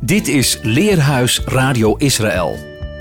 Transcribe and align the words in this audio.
Dit 0.00 0.28
is 0.28 0.58
Leerhuis 0.62 1.40
Radio 1.44 1.96
Israël. 1.96 2.56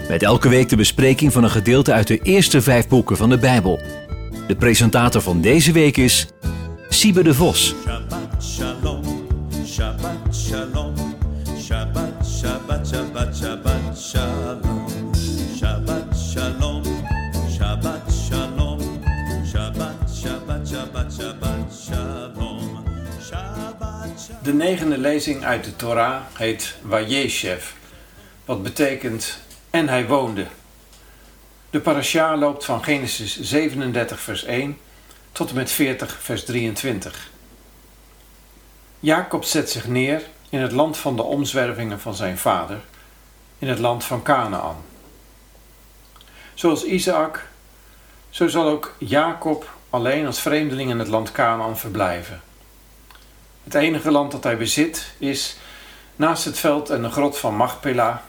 Met 0.08 0.24
elke 0.24 0.50
week 0.50 0.70
de 0.70 0.76
bespreking 0.76 1.34
van 1.34 1.44
een 1.44 1.50
gedeelte 1.50 1.94
uit 1.94 2.08
de 2.08 2.20
eerste 2.22 2.62
vijf 2.62 2.88
boeken 2.88 3.18
van 3.18 3.30
de 3.30 3.38
Bijbel. 3.38 3.80
De 4.48 4.56
presentator 4.56 5.22
van 5.22 5.42
deze 5.42 5.72
week 5.72 5.98
is 5.98 6.28
Siebe 6.90 7.24
de 7.24 7.34
Vos. 7.34 7.76
De 24.48 24.54
negende 24.54 24.98
lezing 24.98 25.46
uit 25.46 25.64
de 25.64 25.76
Torah 25.76 26.22
heet 26.34 26.76
Vayeshev, 26.88 27.72
wat 28.46 28.64
betekent 28.64 29.40
en 29.70 29.88
hij 29.88 30.08
woonde. 30.08 30.48
De 31.70 31.80
parasha 31.80 32.38
loopt 32.38 32.66
van 32.66 32.84
Genesis 32.84 33.40
37 33.40 34.20
vers 34.20 34.44
1 34.44 34.78
tot 35.32 35.50
en 35.50 35.56
met 35.56 35.72
40 35.72 36.18
vers 36.22 36.46
23. 36.46 37.30
Jacob 39.00 39.44
zet 39.44 39.70
zich 39.70 39.88
neer 39.88 40.22
in 40.50 40.60
het 40.60 40.72
land 40.72 40.98
van 40.98 41.16
de 41.16 41.24
omzwervingen 41.24 42.00
van 42.00 42.16
zijn 42.16 42.38
vader, 42.38 42.80
in 43.60 43.68
het 43.68 43.80
land 43.80 44.04
van 44.04 44.24
Canaan. 44.24 44.78
Zoals 46.54 46.84
Isaac, 46.84 47.48
zo 48.30 48.48
zal 48.48 48.68
ook 48.68 48.96
Jacob 48.98 49.70
alleen 49.90 50.26
als 50.26 50.42
vreemdeling 50.42 50.90
in 50.90 51.00
het 51.00 51.08
land 51.08 51.32
Canaan 51.32 51.78
verblijven. 51.78 52.42
Het 53.68 53.76
enige 53.76 54.12
land 54.12 54.32
dat 54.32 54.44
hij 54.44 54.58
bezit 54.58 55.14
is, 55.18 55.58
naast 56.16 56.46
het 56.46 56.60
veld 56.60 56.90
en 56.90 57.02
de 57.02 57.10
grot 57.10 57.38
van 57.38 57.56
Machpela, 57.56 58.24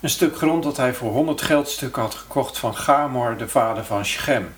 een 0.00 0.10
stuk 0.10 0.36
grond 0.36 0.62
dat 0.62 0.76
hij 0.76 0.94
voor 0.94 1.10
100 1.10 1.42
geldstukken 1.42 2.02
had 2.02 2.14
gekocht 2.14 2.58
van 2.58 2.76
Gamor, 2.76 3.36
de 3.36 3.48
vader 3.48 3.84
van 3.84 4.04
Shechem. 4.04 4.54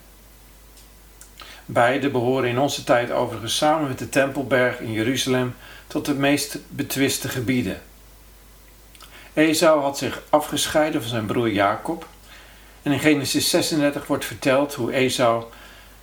Beide 1.65 2.11
behoren 2.11 2.49
in 2.49 2.59
onze 2.59 2.85
tijd 2.85 3.11
overigens 3.11 3.57
samen 3.57 3.89
met 3.89 3.99
de 3.99 4.09
Tempelberg 4.09 4.79
in 4.79 4.93
Jeruzalem 4.93 5.55
tot 5.87 6.05
de 6.05 6.15
meest 6.15 6.59
betwiste 6.69 7.29
gebieden. 7.29 7.83
Esau 9.35 9.81
had 9.81 9.99
zich 9.99 10.23
afgescheiden 10.29 11.01
van 11.01 11.11
zijn 11.11 11.27
broer 11.27 11.51
Jacob 11.51 12.07
en 12.83 12.93
in 12.93 13.01
Genesis 13.01 13.51
36 13.51 14.07
wordt 14.07 14.25
verteld 14.25 14.75
hoe 14.75 14.93
Esau 14.93 15.45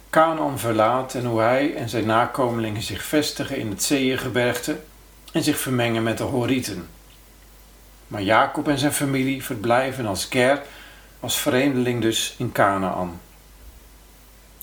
Canaan 0.10 0.60
verlaat 0.60 1.14
en 1.14 1.26
hoe 1.26 1.42
hij 1.42 1.76
en 1.76 1.90
zijn 1.90 2.06
nakomelingen 2.06 2.82
zich 2.82 3.04
vestigen 3.04 3.58
in 3.58 3.70
het 3.70 3.84
Zeeëngebergte 3.84 4.80
en 5.32 5.44
zich 5.44 5.60
vermengen 5.60 6.04
met 6.04 6.18
de 6.18 6.24
Horieten. 6.24 6.90
Maar 8.08 8.22
Jacob 8.22 8.68
en 8.68 8.78
zijn 8.78 8.94
familie 8.94 9.44
verblijven 9.44 10.06
als 10.06 10.28
ker, 10.28 10.62
als 11.20 11.38
vreemdeling 11.38 12.02
dus 12.02 12.36
in 12.38 12.52
Canaan. 12.52 13.22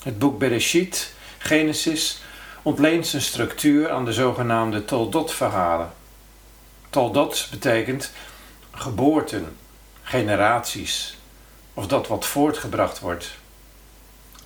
Het 0.03 0.19
boek 0.19 0.39
Bereshit, 0.39 1.13
Genesis, 1.37 2.21
ontleent 2.61 3.07
zijn 3.07 3.21
structuur 3.21 3.91
aan 3.91 4.05
de 4.05 4.13
zogenaamde 4.13 4.85
Toldot-verhalen. 4.85 5.91
Toldot 6.89 7.47
betekent 7.51 8.11
geboorten, 8.71 9.55
generaties, 10.03 11.17
of 11.73 11.87
dat 11.87 12.07
wat 12.07 12.25
voortgebracht 12.25 12.99
wordt. 12.99 13.37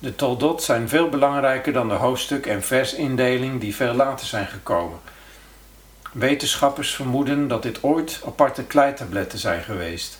De 0.02 0.14
Toldot 0.14 0.62
zijn 0.62 0.88
veel 0.88 1.08
belangrijker 1.08 1.72
dan 1.72 1.88
de 1.88 1.94
hoofdstuk- 1.94 2.46
en 2.46 2.62
versindeling 2.62 3.60
die 3.60 3.74
veel 3.74 3.94
later 3.94 4.26
zijn 4.26 4.46
gekomen. 4.46 5.00
Wetenschappers 6.12 6.94
vermoeden 6.94 7.48
dat 7.48 7.62
dit 7.62 7.82
ooit 7.82 8.20
aparte 8.26 8.64
kleitabletten 8.64 9.38
zijn 9.38 9.62
geweest. 9.62 10.18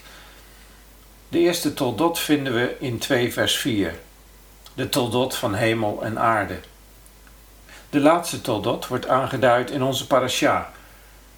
De 1.29 1.39
eerste 1.39 1.75
Toldot 1.75 2.19
vinden 2.19 2.55
we 2.55 2.77
in 2.79 2.99
2 2.99 3.33
vers 3.33 3.57
4 3.57 3.95
de 4.75 4.89
toldot 4.89 5.35
van 5.35 5.55
hemel 5.55 6.03
en 6.03 6.19
aarde. 6.19 6.61
De 7.91 8.01
laatste 8.01 8.41
toldot 8.41 8.87
wordt 8.87 9.09
aangeduid 9.09 9.71
in 9.71 9.83
onze 9.83 10.07
parasha, 10.07 10.73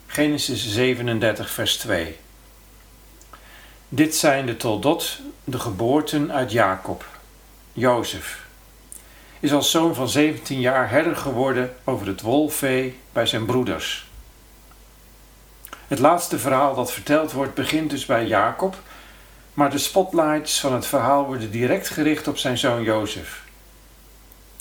Genesis 0.07 0.69
37, 0.69 1.49
vers 1.49 1.77
2. 1.77 2.17
Dit 3.89 4.15
zijn 4.15 4.45
de 4.45 4.57
toldot, 4.57 5.19
de 5.43 5.59
geboorten 5.59 6.31
uit 6.31 6.51
Jacob. 6.51 7.14
Jozef 7.77 8.45
is 9.39 9.53
als 9.53 9.71
zoon 9.71 9.95
van 9.95 10.09
17 10.09 10.59
jaar 10.59 10.89
herder 10.89 11.15
geworden 11.15 11.75
over 11.83 12.07
het 12.07 12.21
wolvee 12.21 12.99
bij 13.13 13.25
zijn 13.25 13.45
broeders. 13.45 14.07
Het 15.87 15.99
laatste 15.99 16.39
verhaal 16.39 16.75
dat 16.75 16.91
verteld 16.91 17.31
wordt 17.31 17.53
begint 17.53 17.89
dus 17.89 18.05
bij 18.05 18.25
Jacob 18.25 18.75
maar 19.53 19.69
de 19.69 19.77
spotlights 19.77 20.59
van 20.59 20.73
het 20.73 20.85
verhaal 20.85 21.25
worden 21.25 21.51
direct 21.51 21.89
gericht 21.89 22.27
op 22.27 22.37
zijn 22.37 22.57
zoon 22.57 22.83
Jozef. 22.83 23.43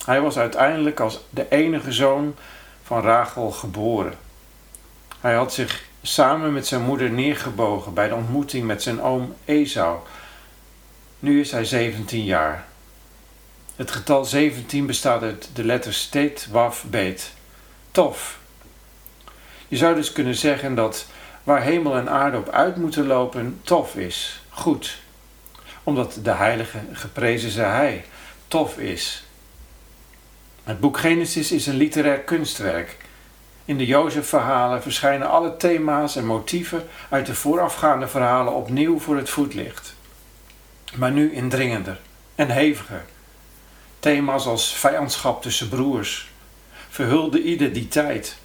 Hij 0.05 0.21
was 0.21 0.39
uiteindelijk 0.39 1.01
als 1.01 1.21
de 1.31 1.49
enige 1.49 1.93
zoon 1.93 2.35
van 2.83 3.03
Rachel 3.03 3.51
geboren. 3.51 4.15
Hij 5.21 5.35
had 5.35 5.53
zich 5.53 5.85
samen 6.03 6.53
met 6.53 6.67
zijn 6.67 6.83
moeder 6.83 7.11
neergebogen 7.11 7.95
bij 7.95 8.09
de 8.09 8.15
ontmoeting 8.15 8.67
met 8.67 8.83
zijn 8.83 9.03
oom 9.03 9.35
Esau. 9.45 9.99
Nu 11.19 11.41
is 11.41 11.51
hij 11.51 11.65
17 11.65 12.25
jaar. 12.25 12.65
Het 13.77 13.91
getal 13.91 14.25
17 14.25 14.87
bestaat 14.87 15.23
uit 15.23 15.49
de 15.55 15.65
letters 15.65 16.09
Tet, 16.09 16.49
Waf, 16.51 16.85
Beet. 16.85 17.33
Tof. 17.91 18.39
Je 19.69 19.77
zou 19.77 19.95
dus 19.95 20.13
kunnen 20.13 20.35
zeggen 20.35 20.75
dat 20.75 21.07
waar 21.43 21.63
hemel 21.63 21.97
en 21.97 22.11
aarde 22.11 22.37
op 22.37 22.49
uit 22.49 22.77
moeten 22.77 23.07
lopen, 23.07 23.61
tof 23.63 23.97
is 23.97 24.43
goed. 24.49 24.99
Omdat 25.83 26.19
de 26.23 26.31
heilige, 26.31 26.79
geprezen 26.93 27.51
zij 27.51 27.71
hij, 27.71 28.05
tof 28.49 28.79
is. 28.79 29.25
Het 30.65 30.81
boek 30.81 30.99
Genesis 30.99 31.53
is 31.53 31.67
een 31.67 31.77
literair 31.77 32.21
kunstwerk. 32.21 32.97
In 33.65 33.79
de 33.79 33.87
Jozef-verhalen 33.87 34.83
verschijnen 34.83 35.31
alle 35.31 35.57
thema's 35.57 36.17
en 36.17 36.27
motieven 36.27 36.87
uit 37.09 37.27
de 37.27 37.35
voorafgaande 37.35 38.09
verhalen 38.09 38.55
opnieuw 38.55 38.99
voor 38.99 39.17
het 39.17 39.31
voetlicht. 39.31 39.95
Maar 40.95 41.13
nu 41.13 41.33
indringender 41.33 42.01
en 42.35 42.51
heviger. 42.51 43.05
Thema's 44.05 44.47
als 44.47 44.73
vijandschap 44.73 45.43
tussen 45.43 45.69
broers, 45.69 46.31
verhulde 46.89 47.43
identiteit, 47.43 48.37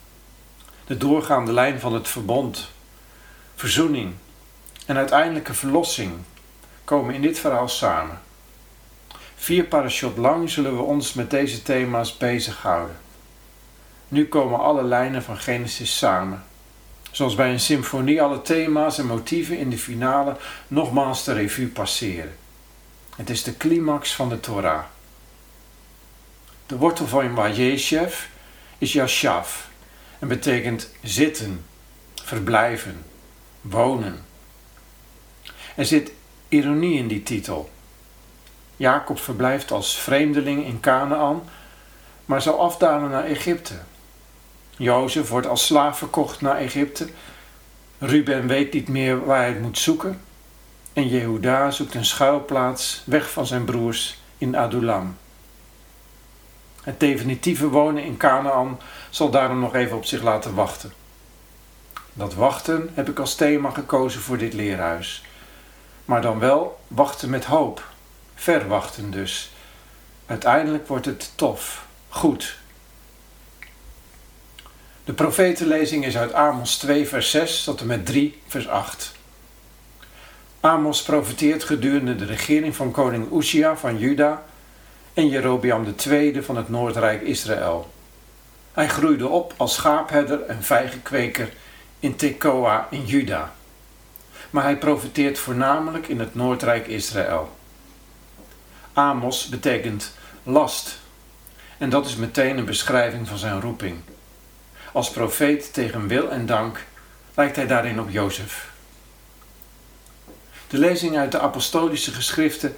de 0.85 0.97
doorgaande 0.97 1.51
lijn 1.51 1.79
van 1.79 1.93
het 1.93 2.07
verbond, 2.07 2.71
verzoening, 3.55 4.13
en 4.85 4.97
uiteindelijke 4.97 5.53
verlossing 5.53 6.13
komen 6.83 7.15
in 7.15 7.21
dit 7.21 7.39
verhaal 7.39 7.67
samen. 7.67 8.21
Vier 9.35 9.63
parashot 9.63 10.17
lang 10.17 10.49
zullen 10.49 10.75
we 10.75 10.81
ons 10.81 11.13
met 11.13 11.29
deze 11.29 11.61
thema's 11.61 12.17
bezighouden. 12.17 12.97
Nu 14.07 14.27
komen 14.27 14.59
alle 14.59 14.83
lijnen 14.83 15.23
van 15.23 15.37
Genesis 15.37 15.97
samen. 15.97 16.43
Zoals 17.11 17.35
bij 17.35 17.51
een 17.51 17.59
symfonie 17.59 18.21
alle 18.21 18.41
thema's 18.41 18.97
en 18.97 19.05
motieven 19.05 19.57
in 19.57 19.69
de 19.69 19.77
finale 19.77 20.37
nogmaals 20.67 21.23
de 21.23 21.33
revue 21.33 21.67
passeren. 21.67 22.35
Het 23.15 23.29
is 23.29 23.43
de 23.43 23.57
climax 23.57 24.15
van 24.15 24.29
de 24.29 24.39
Torah. 24.39 24.83
De 26.69 26.77
wortel 26.77 27.07
van 27.07 27.35
Vayeshev 27.35 28.25
is 28.77 28.93
Yashav 28.93 29.65
en 30.19 30.27
betekent 30.27 30.89
zitten, 31.03 31.65
verblijven, 32.23 33.05
wonen. 33.61 34.25
Er 35.75 35.85
zit 35.85 36.11
ironie 36.47 36.97
in 36.97 37.07
die 37.07 37.23
titel. 37.23 37.69
Jacob 38.75 39.19
verblijft 39.19 39.71
als 39.71 39.95
vreemdeling 39.95 40.65
in 40.65 40.79
Canaan, 40.79 41.49
maar 42.25 42.41
zal 42.41 42.59
afdalen 42.59 43.09
naar 43.09 43.25
Egypte. 43.25 43.73
Jozef 44.77 45.29
wordt 45.29 45.47
als 45.47 45.65
slaaf 45.65 45.97
verkocht 45.97 46.41
naar 46.41 46.57
Egypte. 46.57 47.09
Ruben 47.97 48.47
weet 48.47 48.73
niet 48.73 48.87
meer 48.87 49.25
waar 49.25 49.41
hij 49.41 49.59
moet 49.59 49.77
zoeken. 49.77 50.21
En 50.93 51.07
Jehuda 51.07 51.71
zoekt 51.71 51.93
een 51.93 52.05
schuilplaats 52.05 53.03
weg 53.05 53.31
van 53.31 53.45
zijn 53.45 53.65
broers 53.65 54.19
in 54.37 54.55
Adulam. 54.55 55.17
Het 56.83 56.99
definitieve 56.99 57.69
wonen 57.69 58.03
in 58.03 58.17
Canaan 58.17 58.79
zal 59.09 59.29
daarom 59.29 59.59
nog 59.59 59.75
even 59.75 59.97
op 59.97 60.05
zich 60.05 60.21
laten 60.21 60.55
wachten. 60.55 60.93
Dat 62.13 62.33
wachten 62.33 62.89
heb 62.93 63.09
ik 63.09 63.19
als 63.19 63.35
thema 63.35 63.69
gekozen 63.69 64.21
voor 64.21 64.37
dit 64.37 64.53
leerhuis 64.53 65.23
maar 66.09 66.21
dan 66.21 66.39
wel 66.39 66.79
wachten 66.87 67.29
met 67.29 67.45
hoop. 67.45 67.87
Verwachten 68.35 69.11
dus. 69.11 69.51
Uiteindelijk 70.25 70.87
wordt 70.87 71.05
het 71.05 71.31
tof, 71.35 71.85
goed. 72.09 72.57
De 75.03 75.13
profetenlezing 75.13 76.05
is 76.05 76.17
uit 76.17 76.33
Amos 76.33 76.77
2, 76.77 77.07
vers 77.07 77.31
6 77.31 77.63
tot 77.63 77.81
en 77.81 77.87
met 77.87 78.05
3, 78.05 78.41
vers 78.47 78.67
8. 78.67 79.11
Amos 80.59 81.03
profeteert 81.03 81.63
gedurende 81.63 82.15
de 82.15 82.25
regering 82.25 82.75
van 82.75 82.91
koning 82.91 83.31
Uzia 83.33 83.77
van 83.77 83.97
Juda 83.97 84.43
en 85.19 85.27
Jerobeam 85.27 85.95
II 86.07 86.43
van 86.43 86.55
het 86.55 86.69
Noordrijk 86.69 87.21
Israël. 87.21 87.93
Hij 88.73 88.89
groeide 88.89 89.27
op 89.27 89.53
als 89.57 89.73
schaapherder 89.73 90.41
en 90.41 90.63
vijgenkweker 90.63 91.53
in 91.99 92.15
Tekoa 92.15 92.87
in 92.89 93.05
Juda. 93.05 93.53
maar 94.49 94.63
hij 94.63 94.77
profiteert 94.77 95.39
voornamelijk 95.39 96.07
in 96.07 96.19
het 96.19 96.35
Noordrijk 96.35 96.87
Israël. 96.87 97.57
Amos 98.93 99.47
betekent 99.47 100.13
last 100.43 100.99
en 101.77 101.89
dat 101.89 102.05
is 102.05 102.15
meteen 102.15 102.57
een 102.57 102.65
beschrijving 102.65 103.27
van 103.27 103.37
zijn 103.37 103.61
roeping. 103.61 103.97
Als 104.91 105.11
profeet 105.11 105.73
tegen 105.73 106.07
wil 106.07 106.29
en 106.29 106.45
dank 106.45 106.85
lijkt 107.33 107.55
hij 107.55 107.67
daarin 107.67 107.99
op 107.99 108.09
Jozef. 108.09 108.71
De 110.67 110.77
lezing 110.77 111.17
uit 111.17 111.31
de 111.31 111.39
apostolische 111.39 112.11
geschriften 112.11 112.75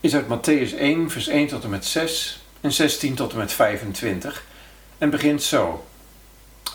is 0.00 0.14
uit 0.14 0.26
Matthäus 0.28 0.78
1, 0.78 1.10
vers 1.10 1.28
1 1.28 1.46
tot 1.46 1.64
en 1.64 1.70
met 1.70 1.84
6 1.84 2.40
en 2.60 2.72
16 2.72 3.14
tot 3.14 3.32
en 3.32 3.38
met 3.38 3.52
25 3.52 4.44
en 4.98 5.10
begint 5.10 5.42
zo. 5.42 5.86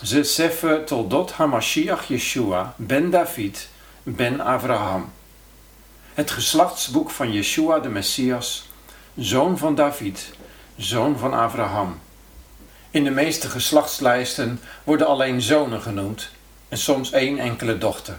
Ze 0.02 0.22
sefer 0.22 0.84
toldot 0.84 1.32
Hamashiach 1.32 2.08
Yeshua 2.08 2.74
ben 2.76 3.10
David 3.10 3.68
ben 4.02 4.40
Abraham. 4.40 5.12
Het 6.14 6.30
geslachtsboek 6.30 7.10
van 7.10 7.32
Yeshua 7.32 7.78
de 7.78 7.88
Messias, 7.88 8.68
zoon 9.16 9.58
van 9.58 9.74
David, 9.74 10.30
zoon 10.76 11.18
van 11.18 11.34
Abraham. 11.34 12.00
In 12.90 13.04
de 13.04 13.10
meeste 13.10 13.48
geslachtslijsten 13.48 14.60
worden 14.84 15.06
alleen 15.06 15.42
zonen 15.42 15.82
genoemd 15.82 16.30
en 16.68 16.78
soms 16.78 17.12
één 17.12 17.38
enkele 17.38 17.78
dochter. 17.78 18.16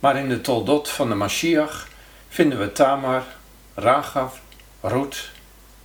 Maar 0.00 0.16
in 0.16 0.28
de 0.28 0.40
toldot 0.40 0.88
van 0.88 1.08
de 1.08 1.14
Mashiach 1.14 1.88
vinden 2.28 2.58
we 2.58 2.72
Tamar, 2.72 3.24
Rachav, 3.78 4.32
Ruth, 4.80 5.30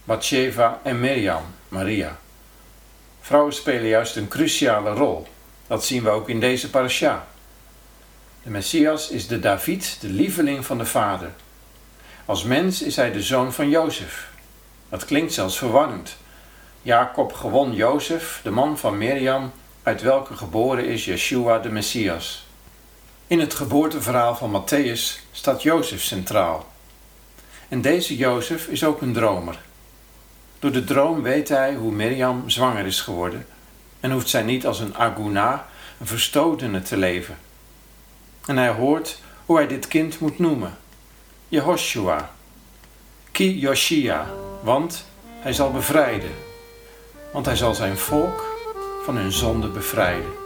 Bathsheba 0.04 0.80
en 0.84 1.00
Mirjam, 1.00 1.44
Maria. 1.68 2.18
Vrouwen 3.22 3.54
spelen 3.54 3.88
juist 3.88 4.16
een 4.16 4.28
cruciale 4.28 4.90
rol. 4.90 5.28
Dat 5.68 5.86
zien 5.86 6.04
we 6.04 6.10
ook 6.10 6.30
in 6.30 6.40
deze 6.40 6.70
parasha. 6.70 7.28
De 8.44 8.50
Messias 8.50 9.10
is 9.10 9.28
de 9.28 9.40
David, 9.40 9.98
de 10.02 10.08
lieveling 10.08 10.66
van 10.66 10.78
de 10.78 10.86
vader. 10.86 11.30
Als 12.26 12.44
mens 12.44 12.82
is 12.82 12.96
hij 12.96 13.12
de 13.12 13.22
zoon 13.22 13.54
van 13.54 13.70
Jozef. 13.70 14.30
Dat 14.90 15.06
klinkt 15.06 15.34
zelfs 15.34 15.58
verwarrend. 15.58 16.18
Jacob 16.82 17.34
gewon 17.34 17.74
Jozef, 17.74 18.40
de 18.44 18.52
man 18.52 18.78
van 18.78 18.98
Mirjam, 18.98 19.52
uit 19.84 20.02
welke 20.02 20.36
geboren 20.36 20.86
is 20.86 21.06
Yeshua 21.06 21.60
de 21.60 21.70
Messias. 21.70 22.46
In 23.28 23.40
het 23.40 23.54
geboorteverhaal 23.54 24.36
van 24.36 24.64
Matthäus 24.64 25.20
staat 25.32 25.62
Jozef 25.62 26.02
centraal. 26.02 26.71
En 27.72 27.82
deze 27.82 28.18
Jozef 28.18 28.68
is 28.68 28.84
ook 28.84 29.02
een 29.02 29.14
dromer. 29.14 29.60
Door 30.60 30.72
de 30.72 30.84
droom 30.84 31.22
weet 31.22 31.50
hij 31.50 31.74
hoe 31.74 31.92
Mirjam 31.92 32.50
zwanger 32.50 32.86
is 32.86 33.02
geworden 33.02 33.46
en 34.00 34.12
hoeft 34.12 34.30
zij 34.30 34.42
niet 34.44 34.66
als 34.66 34.80
een 34.80 34.96
aguna, 34.96 35.68
een 36.00 36.08
verstotene, 36.08 36.82
te 36.82 36.98
leven. 36.98 37.38
En 38.46 38.58
hij 38.58 38.70
hoort 38.70 39.20
hoe 39.46 39.56
hij 39.58 39.68
dit 39.68 39.88
kind 39.88 40.20
moet 40.20 40.40
noemen: 40.40 40.78
Jehoshua, 41.48 42.32
Ki 43.32 43.60
Yoshia, 43.60 44.28
want 44.64 45.06
hij 45.40 45.54
zal 45.54 45.72
bevrijden, 45.72 46.36
want 47.34 47.46
hij 47.46 47.56
zal 47.56 47.74
zijn 47.74 47.98
volk 47.98 48.46
van 49.04 49.18
hun 49.18 49.32
zonde 49.32 49.68
bevrijden. 49.68 50.41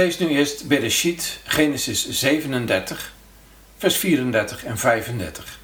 Lees 0.00 0.18
nu 0.18 0.28
eerst 0.28 0.68
Bereshit, 0.68 1.40
Genesis 1.44 2.08
37, 2.08 3.12
vers 3.76 3.96
34 3.96 4.64
en 4.64 4.78
35. 4.78 5.58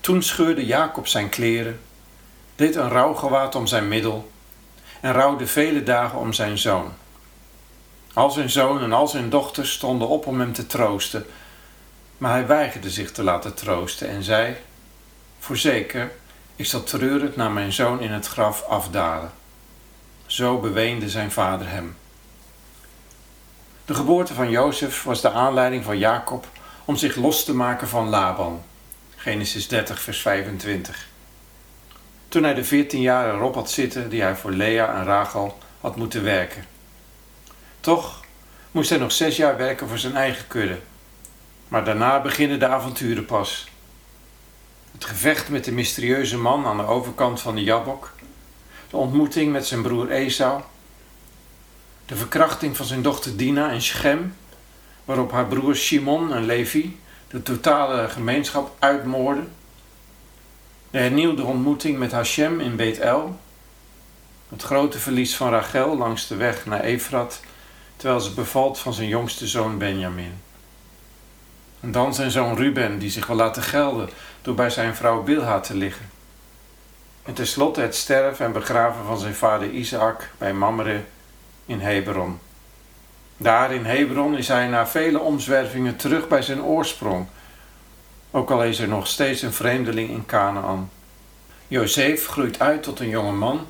Toen 0.00 0.22
scheurde 0.22 0.66
Jacob 0.66 1.06
zijn 1.06 1.28
kleren, 1.28 1.80
deed 2.56 2.76
een 2.76 2.88
rouwgewaad 2.88 3.54
om 3.54 3.66
zijn 3.66 3.88
middel 3.88 4.30
en 5.00 5.12
rouwde 5.12 5.46
vele 5.46 5.82
dagen 5.82 6.18
om 6.18 6.32
zijn 6.32 6.58
zoon. 6.58 6.92
Al 8.12 8.30
zijn 8.30 8.50
zoon 8.50 8.82
en 8.82 8.92
al 8.92 9.08
zijn 9.08 9.30
dochter 9.30 9.66
stonden 9.66 10.08
op 10.08 10.26
om 10.26 10.40
hem 10.40 10.52
te 10.52 10.66
troosten, 10.66 11.26
maar 12.18 12.32
hij 12.32 12.46
weigerde 12.46 12.90
zich 12.90 13.12
te 13.12 13.22
laten 13.22 13.54
troosten 13.54 14.08
en 14.08 14.22
zei: 14.22 14.56
Voorzeker, 15.38 16.12
ik 16.56 16.66
zal 16.66 16.82
treurend 16.82 17.36
naar 17.36 17.50
mijn 17.50 17.72
zoon 17.72 18.00
in 18.00 18.10
het 18.10 18.26
graf 18.26 18.62
afdalen. 18.62 19.32
Zo 20.26 20.58
beweende 20.58 21.08
zijn 21.08 21.32
vader 21.32 21.68
hem. 21.68 21.96
De 23.90 23.96
geboorte 23.96 24.34
van 24.34 24.50
Jozef 24.50 25.02
was 25.02 25.20
de 25.20 25.30
aanleiding 25.30 25.84
van 25.84 25.98
Jacob 25.98 26.46
om 26.84 26.96
zich 26.96 27.16
los 27.16 27.44
te 27.44 27.54
maken 27.54 27.88
van 27.88 28.08
Laban. 28.08 28.62
Genesis 29.16 29.68
30, 29.68 30.00
vers 30.00 30.20
25. 30.20 31.08
Toen 32.28 32.42
hij 32.42 32.54
de 32.54 32.64
14 32.64 33.00
jaar 33.00 33.34
erop 33.34 33.54
had 33.54 33.70
zitten 33.70 34.08
die 34.08 34.22
hij 34.22 34.36
voor 34.36 34.50
Lea 34.50 34.94
en 34.94 35.04
Rachel 35.04 35.58
had 35.80 35.96
moeten 35.96 36.22
werken. 36.22 36.64
Toch 37.80 38.24
moest 38.70 38.90
hij 38.90 38.98
nog 38.98 39.12
zes 39.12 39.36
jaar 39.36 39.56
werken 39.56 39.88
voor 39.88 39.98
zijn 39.98 40.16
eigen 40.16 40.46
kudde. 40.46 40.78
Maar 41.68 41.84
daarna 41.84 42.20
beginnen 42.20 42.58
de 42.58 42.66
avonturen 42.66 43.24
pas. 43.24 43.68
Het 44.92 45.04
gevecht 45.04 45.48
met 45.48 45.64
de 45.64 45.72
mysterieuze 45.72 46.38
man 46.38 46.66
aan 46.66 46.76
de 46.76 46.86
overkant 46.86 47.40
van 47.40 47.54
de 47.54 47.62
Jabok. 47.62 48.12
De 48.90 48.96
ontmoeting 48.96 49.52
met 49.52 49.66
zijn 49.66 49.82
broer 49.82 50.10
Esau 50.10 50.62
de 52.10 52.16
verkrachting 52.16 52.76
van 52.76 52.86
zijn 52.86 53.02
dochter 53.02 53.36
Dina 53.36 53.70
in 53.70 53.82
Schem, 53.82 54.36
waarop 55.04 55.32
haar 55.32 55.46
broers 55.46 55.84
Shimon 55.84 56.32
en 56.32 56.44
Levi 56.44 56.98
de 57.28 57.42
totale 57.42 58.08
gemeenschap 58.08 58.76
uitmoorden. 58.78 59.52
De 60.90 60.98
hernieuwde 60.98 61.42
ontmoeting 61.42 61.98
met 61.98 62.12
Hashem 62.12 62.60
in 62.60 62.76
Beit-El. 62.76 63.38
Het 64.48 64.62
grote 64.62 64.98
verlies 64.98 65.36
van 65.36 65.50
Rachel 65.50 65.96
langs 65.96 66.26
de 66.26 66.36
weg 66.36 66.66
naar 66.66 66.80
Efrat, 66.80 67.40
terwijl 67.96 68.20
ze 68.20 68.34
bevalt 68.34 68.78
van 68.78 68.94
zijn 68.94 69.08
jongste 69.08 69.46
zoon 69.46 69.78
Benjamin. 69.78 70.34
En 71.80 71.92
dan 71.92 72.14
zijn 72.14 72.30
zoon 72.30 72.56
Ruben, 72.56 72.98
die 72.98 73.10
zich 73.10 73.26
wil 73.26 73.36
laten 73.36 73.62
gelden 73.62 74.08
door 74.42 74.54
bij 74.54 74.70
zijn 74.70 74.96
vrouw 74.96 75.22
Bilha 75.22 75.60
te 75.60 75.74
liggen. 75.74 76.10
En 77.22 77.34
tenslotte 77.34 77.80
het 77.80 77.94
sterven 77.94 78.46
en 78.46 78.52
begraven 78.52 79.04
van 79.04 79.18
zijn 79.18 79.34
vader 79.34 79.70
Isaac 79.70 80.30
bij 80.38 80.52
Mamre 80.52 81.00
in 81.70 81.80
Hebron. 81.80 82.38
Daar 83.36 83.72
in 83.72 83.84
Hebron 83.84 84.36
is 84.36 84.48
hij 84.48 84.66
na 84.66 84.86
vele 84.86 85.18
omzwervingen 85.18 85.96
terug 85.96 86.28
bij 86.28 86.42
zijn 86.42 86.62
oorsprong. 86.62 87.26
ook 88.30 88.50
al 88.50 88.64
is 88.64 88.78
er 88.78 88.88
nog 88.88 89.06
steeds 89.06 89.42
een 89.42 89.52
vreemdeling 89.52 90.10
in 90.10 90.26
Canaan. 90.26 90.90
Jozef 91.68 92.26
groeit 92.26 92.60
uit 92.60 92.82
tot 92.82 93.00
een 93.00 93.08
jonge 93.08 93.32
man 93.32 93.66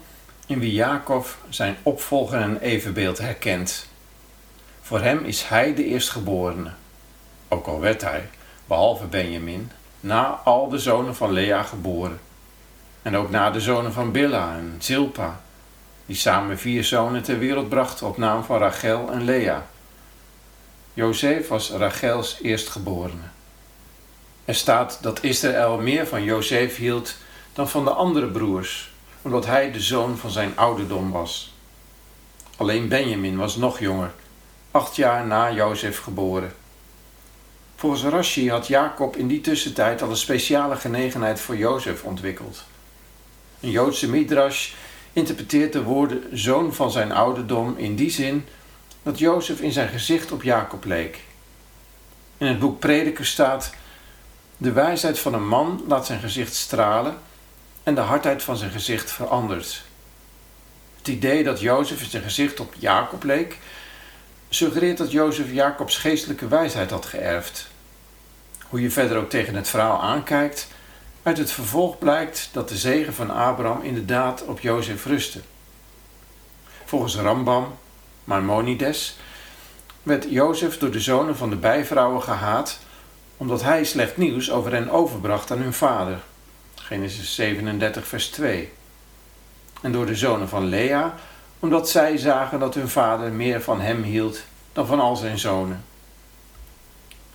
in 0.46 0.58
wie 0.60 0.72
Jacob 0.72 1.36
zijn 1.48 1.76
opvolger 1.82 2.40
en 2.40 2.60
evenbeeld 2.60 3.18
herkent. 3.18 3.88
Voor 4.80 5.00
hem 5.00 5.24
is 5.24 5.42
hij 5.42 5.74
de 5.74 5.84
eerstgeborene, 5.84 6.70
ook 7.48 7.66
al 7.66 7.80
werd 7.80 8.02
hij, 8.02 8.28
behalve 8.66 9.06
Benjamin, 9.06 9.70
na 10.00 10.40
al 10.44 10.68
de 10.68 10.78
zonen 10.78 11.16
van 11.16 11.32
Lea 11.32 11.62
geboren. 11.62 12.20
En 13.02 13.16
ook 13.16 13.30
na 13.30 13.50
de 13.50 13.60
zonen 13.60 13.92
van 13.92 14.12
Billa 14.12 14.56
en 14.56 14.74
Zilpa, 14.78 15.40
die 16.10 16.18
samen 16.18 16.58
vier 16.58 16.84
zonen 16.84 17.22
ter 17.22 17.38
wereld 17.38 17.68
brachten 17.68 18.06
op 18.06 18.16
naam 18.16 18.44
van 18.44 18.58
Rachel 18.58 19.10
en 19.10 19.24
Lea. 19.24 19.66
Jozef 20.94 21.48
was 21.48 21.70
Rachels 21.70 22.38
eerstgeborene. 22.42 23.28
Er 24.44 24.54
staat 24.54 24.98
dat 25.02 25.22
Israël 25.22 25.78
meer 25.78 26.06
van 26.06 26.24
Jozef 26.24 26.76
hield 26.76 27.16
dan 27.52 27.68
van 27.68 27.84
de 27.84 27.90
andere 27.90 28.26
broers, 28.26 28.92
omdat 29.22 29.46
hij 29.46 29.72
de 29.72 29.80
zoon 29.80 30.16
van 30.16 30.30
zijn 30.30 30.52
ouderdom 30.56 31.10
was. 31.10 31.54
Alleen 32.56 32.88
Benjamin 32.88 33.36
was 33.36 33.56
nog 33.56 33.78
jonger, 33.78 34.12
acht 34.70 34.96
jaar 34.96 35.26
na 35.26 35.52
Jozef 35.52 35.98
geboren. 35.98 36.52
Volgens 37.76 38.02
Rashi 38.02 38.50
had 38.50 38.66
Jacob 38.66 39.16
in 39.16 39.28
die 39.28 39.40
tussentijd 39.40 40.02
al 40.02 40.10
een 40.10 40.16
speciale 40.16 40.76
genegenheid 40.76 41.40
voor 41.40 41.56
Jozef 41.56 42.02
ontwikkeld. 42.02 42.64
Een 43.60 43.70
Joodse 43.70 44.08
midrash 44.08 44.72
interpreteert 45.12 45.72
de 45.72 45.82
woorden 45.82 46.38
zoon 46.38 46.74
van 46.74 46.90
zijn 46.90 47.12
ouderdom 47.12 47.74
in 47.76 47.96
die 47.96 48.10
zin 48.10 48.46
dat 49.02 49.18
Jozef 49.18 49.60
in 49.60 49.72
zijn 49.72 49.88
gezicht 49.88 50.32
op 50.32 50.42
Jacob 50.42 50.84
leek. 50.84 51.18
In 52.38 52.46
het 52.46 52.58
boek 52.58 52.78
Prediker 52.78 53.26
staat: 53.26 53.74
De 54.56 54.72
wijsheid 54.72 55.18
van 55.18 55.34
een 55.34 55.48
man 55.48 55.84
laat 55.88 56.06
zijn 56.06 56.20
gezicht 56.20 56.54
stralen 56.54 57.18
en 57.82 57.94
de 57.94 58.00
hardheid 58.00 58.42
van 58.42 58.56
zijn 58.56 58.70
gezicht 58.70 59.10
verandert. 59.10 59.82
Het 60.98 61.08
idee 61.08 61.44
dat 61.44 61.60
Jozef 61.60 62.02
in 62.02 62.10
zijn 62.10 62.22
gezicht 62.22 62.60
op 62.60 62.74
Jacob 62.78 63.22
leek, 63.22 63.58
suggereert 64.48 64.98
dat 64.98 65.10
Jozef 65.10 65.52
Jacobs 65.52 65.96
geestelijke 65.96 66.48
wijsheid 66.48 66.90
had 66.90 67.06
geërfd. 67.06 67.68
Hoe 68.68 68.80
je 68.80 68.90
verder 68.90 69.16
ook 69.16 69.30
tegen 69.30 69.54
het 69.54 69.68
verhaal 69.68 70.02
aankijkt, 70.02 70.68
uit 71.22 71.38
het 71.38 71.50
vervolg 71.50 71.98
blijkt 71.98 72.48
dat 72.52 72.68
de 72.68 72.76
zegen 72.76 73.14
van 73.14 73.30
Abraham 73.30 73.82
inderdaad 73.82 74.44
op 74.44 74.60
Jozef 74.60 75.04
rustte. 75.06 75.40
Volgens 76.84 77.16
Rambam, 77.16 77.74
Maimonides, 78.24 79.16
werd 80.02 80.26
Jozef 80.30 80.78
door 80.78 80.90
de 80.90 81.00
zonen 81.00 81.36
van 81.36 81.50
de 81.50 81.56
bijvrouwen 81.56 82.22
gehaat 82.22 82.78
omdat 83.40 83.62
hij 83.62 83.84
slecht 83.84 84.16
nieuws 84.16 84.50
over 84.50 84.72
hen 84.72 84.90
overbracht 84.90 85.50
aan 85.50 85.58
hun 85.58 85.72
vader. 85.72 86.18
Genesis 86.74 87.34
37, 87.34 88.06
vers 88.06 88.28
2. 88.28 88.72
En 89.82 89.92
door 89.92 90.06
de 90.06 90.14
zonen 90.14 90.48
van 90.48 90.64
Lea, 90.64 91.14
omdat 91.58 91.90
zij 91.90 92.16
zagen 92.16 92.58
dat 92.58 92.74
hun 92.74 92.88
vader 92.88 93.32
meer 93.32 93.62
van 93.62 93.80
hem 93.80 94.02
hield 94.02 94.42
dan 94.72 94.86
van 94.86 95.00
al 95.00 95.16
zijn 95.16 95.38
zonen. 95.38 95.84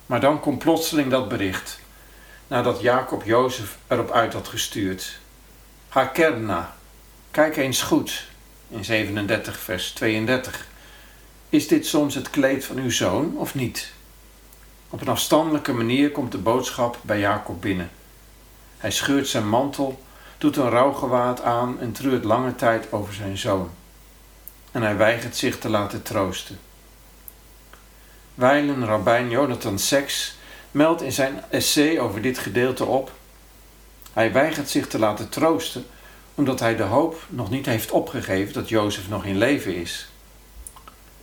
Maar 0.06 0.20
dan 0.20 0.40
komt 0.40 0.58
plotseling 0.58 1.10
dat 1.10 1.28
bericht, 1.28 1.80
nadat 2.46 2.80
Jacob 2.80 3.24
Jozef 3.24 3.78
erop 3.86 4.10
uit 4.10 4.32
had 4.32 4.48
gestuurd. 4.48 5.18
Ga 5.88 6.04
Kerna, 6.04 6.74
kijk 7.30 7.56
eens 7.56 7.82
goed, 7.82 8.26
in 8.68 8.84
37 8.84 9.58
vers 9.58 9.92
32. 9.92 10.66
Is 11.48 11.68
dit 11.68 11.86
soms 11.86 12.14
het 12.14 12.30
kleed 12.30 12.64
van 12.64 12.76
uw 12.76 12.90
zoon 12.90 13.36
of 13.36 13.54
niet? 13.54 13.92
Op 14.90 15.00
een 15.00 15.08
afstandelijke 15.08 15.72
manier 15.72 16.10
komt 16.10 16.32
de 16.32 16.38
boodschap 16.38 16.98
bij 17.02 17.18
Jacob 17.18 17.60
binnen. 17.60 17.90
Hij 18.78 18.90
scheurt 18.90 19.28
zijn 19.28 19.48
mantel, 19.48 20.02
doet 20.38 20.56
een 20.56 20.68
rouwgewaad 20.68 21.42
aan 21.42 21.80
en 21.80 21.92
treurt 21.92 22.24
lange 22.24 22.54
tijd 22.54 22.92
over 22.92 23.14
zijn 23.14 23.38
zoon. 23.38 23.70
En 24.72 24.82
hij 24.82 24.96
weigert 24.96 25.36
zich 25.36 25.58
te 25.58 25.68
laten 25.68 26.02
troosten. 26.02 26.58
Wijlen 28.34 28.86
rabbijn 28.86 29.30
Jonathan 29.30 29.78
Seks 29.78 30.35
meldt 30.76 31.02
in 31.02 31.12
zijn 31.12 31.42
essay 31.50 31.98
over 31.98 32.22
dit 32.22 32.38
gedeelte 32.38 32.84
op. 32.84 33.12
Hij 34.12 34.32
weigert 34.32 34.70
zich 34.70 34.86
te 34.86 34.98
laten 34.98 35.28
troosten 35.28 35.86
omdat 36.34 36.60
hij 36.60 36.76
de 36.76 36.82
hoop 36.82 37.26
nog 37.28 37.50
niet 37.50 37.66
heeft 37.66 37.90
opgegeven 37.90 38.54
dat 38.54 38.68
Jozef 38.68 39.08
nog 39.08 39.24
in 39.24 39.38
leven 39.38 39.74
is. 39.74 40.08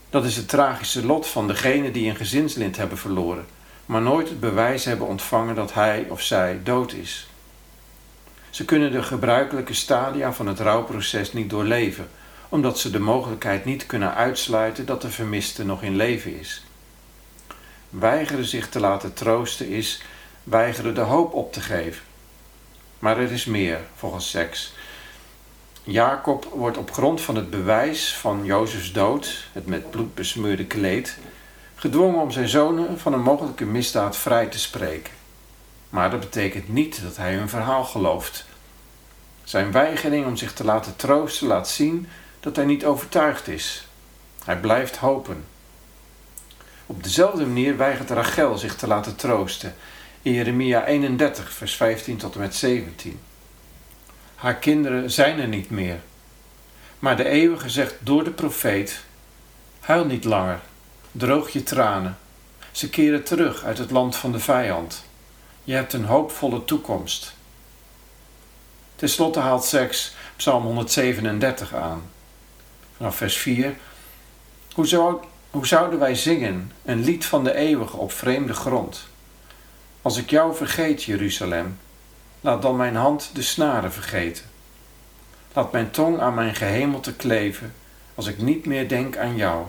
Dat 0.09 0.25
is 0.25 0.35
het 0.35 0.49
tragische 0.49 1.05
lot 1.05 1.27
van 1.27 1.47
degenen 1.47 1.93
die 1.93 2.09
een 2.09 2.15
gezinslid 2.15 2.77
hebben 2.77 2.97
verloren, 2.97 3.45
maar 3.85 4.01
nooit 4.01 4.29
het 4.29 4.39
bewijs 4.39 4.85
hebben 4.85 5.07
ontvangen 5.07 5.55
dat 5.55 5.73
hij 5.73 6.05
of 6.09 6.21
zij 6.21 6.59
dood 6.63 6.93
is. 6.93 7.27
Ze 8.49 8.65
kunnen 8.65 8.91
de 8.91 9.03
gebruikelijke 9.03 9.73
stadia 9.73 10.33
van 10.33 10.47
het 10.47 10.59
rouwproces 10.59 11.33
niet 11.33 11.49
doorleven, 11.49 12.09
omdat 12.49 12.79
ze 12.79 12.89
de 12.89 12.99
mogelijkheid 12.99 13.65
niet 13.65 13.85
kunnen 13.85 14.15
uitsluiten 14.15 14.85
dat 14.85 15.01
de 15.01 15.09
vermiste 15.09 15.65
nog 15.65 15.83
in 15.83 15.95
leven 15.95 16.39
is. 16.39 16.63
Weigeren 17.99 18.45
zich 18.45 18.69
te 18.69 18.79
laten 18.79 19.13
troosten 19.13 19.67
is 19.67 20.01
weigeren 20.43 20.95
de 20.95 21.01
hoop 21.01 21.33
op 21.33 21.53
te 21.53 21.61
geven. 21.61 22.03
Maar 22.99 23.17
er 23.17 23.31
is 23.31 23.45
meer, 23.45 23.79
volgens 23.95 24.29
Seks. 24.29 24.73
Jacob 25.83 26.47
wordt 26.53 26.77
op 26.77 26.91
grond 26.91 27.21
van 27.21 27.35
het 27.35 27.49
bewijs 27.49 28.15
van 28.15 28.45
Jozefs 28.45 28.91
dood, 28.91 29.47
het 29.51 29.65
met 29.65 29.91
bloed 29.91 30.15
besmeurde 30.15 30.65
kleed, 30.65 31.17
gedwongen 31.75 32.21
om 32.21 32.31
zijn 32.31 32.47
zonen 32.47 32.99
van 32.99 33.13
een 33.13 33.21
mogelijke 33.21 33.65
misdaad 33.65 34.17
vrij 34.17 34.45
te 34.45 34.59
spreken. 34.59 35.13
Maar 35.89 36.09
dat 36.09 36.19
betekent 36.19 36.67
niet 36.67 37.01
dat 37.03 37.17
hij 37.17 37.33
hun 37.33 37.49
verhaal 37.49 37.83
gelooft. 37.83 38.45
Zijn 39.43 39.71
weigering 39.71 40.25
om 40.25 40.35
zich 40.35 40.53
te 40.53 40.63
laten 40.63 40.95
troosten 40.95 41.47
laat 41.47 41.69
zien 41.69 42.07
dat 42.39 42.55
hij 42.55 42.65
niet 42.65 42.85
overtuigd 42.85 43.47
is. 43.47 43.87
Hij 44.45 44.59
blijft 44.59 44.97
hopen. 44.97 45.52
Op 46.85 47.03
dezelfde 47.03 47.45
manier 47.45 47.77
weigert 47.77 48.09
Rachel 48.09 48.57
zich 48.57 48.75
te 48.75 48.87
laten 48.87 49.15
troosten 49.15 49.75
in 50.21 50.33
Jeremia 50.33 50.85
31, 50.85 51.53
vers 51.53 51.75
15 51.75 52.17
tot 52.17 52.33
en 52.33 52.39
met 52.39 52.55
17. 52.55 53.19
Haar 54.35 54.55
kinderen 54.55 55.11
zijn 55.11 55.39
er 55.39 55.47
niet 55.47 55.69
meer. 55.69 55.99
Maar 56.99 57.17
de 57.17 57.27
eeuwige 57.27 57.69
zegt 57.69 57.95
door 57.99 58.23
de 58.23 58.31
profeet: 58.31 59.03
Huil 59.79 60.05
niet 60.05 60.23
langer, 60.23 60.59
droog 61.11 61.49
je 61.49 61.63
tranen. 61.63 62.17
Ze 62.71 62.89
keren 62.89 63.23
terug 63.23 63.63
uit 63.63 63.77
het 63.77 63.91
land 63.91 64.15
van 64.15 64.31
de 64.31 64.39
vijand. 64.39 65.03
Je 65.63 65.73
hebt 65.73 65.93
een 65.93 66.05
hoopvolle 66.05 66.65
toekomst. 66.65 67.33
Ten 68.95 69.09
slotte 69.09 69.39
haalt 69.39 69.63
Seks 69.63 70.15
Psalm 70.35 70.63
137 70.63 71.73
aan. 71.73 72.09
Vanaf 72.97 73.15
vers 73.15 73.37
4. 73.37 73.75
Hoe, 74.73 74.87
zou, 74.87 75.23
hoe 75.53 75.67
zouden 75.67 75.99
wij 75.99 76.15
zingen 76.15 76.71
een 76.85 77.03
lied 77.03 77.25
van 77.25 77.43
de 77.43 77.53
eeuwige 77.53 77.97
op 77.97 78.11
vreemde 78.11 78.53
grond? 78.53 79.07
Als 80.01 80.17
ik 80.17 80.29
jou 80.29 80.55
vergeet, 80.55 81.03
Jeruzalem, 81.03 81.79
laat 82.41 82.61
dan 82.61 82.75
mijn 82.75 82.95
hand 82.95 83.29
de 83.33 83.41
snaren 83.41 83.93
vergeten. 83.93 84.45
Laat 85.53 85.71
mijn 85.71 85.91
tong 85.91 86.19
aan 86.19 86.33
mijn 86.33 86.55
gehemelte 86.55 87.13
kleven, 87.13 87.73
als 88.15 88.27
ik 88.27 88.37
niet 88.37 88.65
meer 88.65 88.87
denk 88.87 89.17
aan 89.17 89.35
jou. 89.35 89.65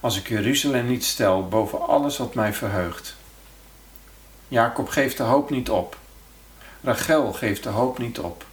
Als 0.00 0.18
ik 0.18 0.28
Jeruzalem 0.28 0.86
niet 0.86 1.04
stel 1.04 1.48
boven 1.48 1.86
alles 1.86 2.16
wat 2.16 2.34
mij 2.34 2.54
verheugt. 2.54 3.16
Jacob 4.48 4.88
geeft 4.88 5.16
de 5.16 5.22
hoop 5.22 5.50
niet 5.50 5.70
op. 5.70 5.98
Rachel 6.82 7.32
geeft 7.32 7.62
de 7.62 7.68
hoop 7.68 7.98
niet 7.98 8.18
op. 8.18 8.44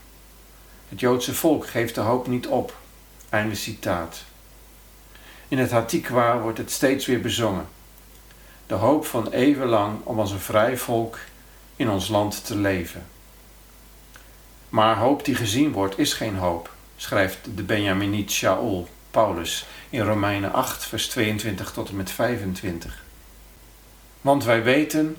Het 0.88 1.00
Joodse 1.00 1.34
volk 1.34 1.66
geeft 1.66 1.94
de 1.94 2.00
hoop 2.00 2.26
niet 2.26 2.46
op. 2.46 2.76
Einde 3.28 3.54
citaat. 3.54 4.24
In 5.48 5.58
het 5.58 5.70
Hatikwa 5.70 6.38
wordt 6.38 6.58
het 6.58 6.70
steeds 6.70 7.06
weer 7.06 7.20
bezongen. 7.20 7.68
De 8.66 8.74
hoop 8.74 9.06
van 9.06 9.30
eeuwenlang 9.30 10.04
om 10.04 10.20
als 10.20 10.30
een 10.30 10.40
vrij 10.40 10.76
volk 10.76 11.18
in 11.76 11.90
ons 11.90 12.08
land 12.08 12.46
te 12.46 12.56
leven. 12.56 13.06
Maar 14.68 14.96
hoop 14.96 15.24
die 15.24 15.34
gezien 15.34 15.72
wordt 15.72 15.98
is 15.98 16.12
geen 16.12 16.36
hoop, 16.36 16.70
schrijft 16.96 17.38
de 17.54 17.62
Benjaminiet 17.62 18.30
Shaul, 18.30 18.88
Paulus, 19.10 19.66
in 19.90 20.00
Romeinen 20.00 20.52
8, 20.52 20.84
vers 20.84 21.08
22 21.08 21.72
tot 21.72 21.88
en 21.88 21.96
met 21.96 22.10
25. 22.10 23.04
Want 24.20 24.44
wij 24.44 24.62
weten 24.62 25.16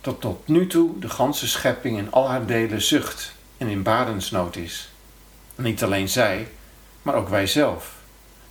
dat 0.00 0.20
tot 0.20 0.48
nu 0.48 0.66
toe 0.66 0.98
de 0.98 1.08
ganse 1.08 1.48
schepping 1.48 1.98
in 1.98 2.12
al 2.12 2.28
haar 2.28 2.46
delen 2.46 2.82
zucht 2.82 3.34
en 3.56 3.68
in 3.68 3.82
barensnood 3.82 4.56
is. 4.56 4.90
niet 5.54 5.82
alleen 5.82 6.08
zij, 6.08 6.48
maar 7.02 7.14
ook 7.14 7.28
wij 7.28 7.46
zelf, 7.46 7.94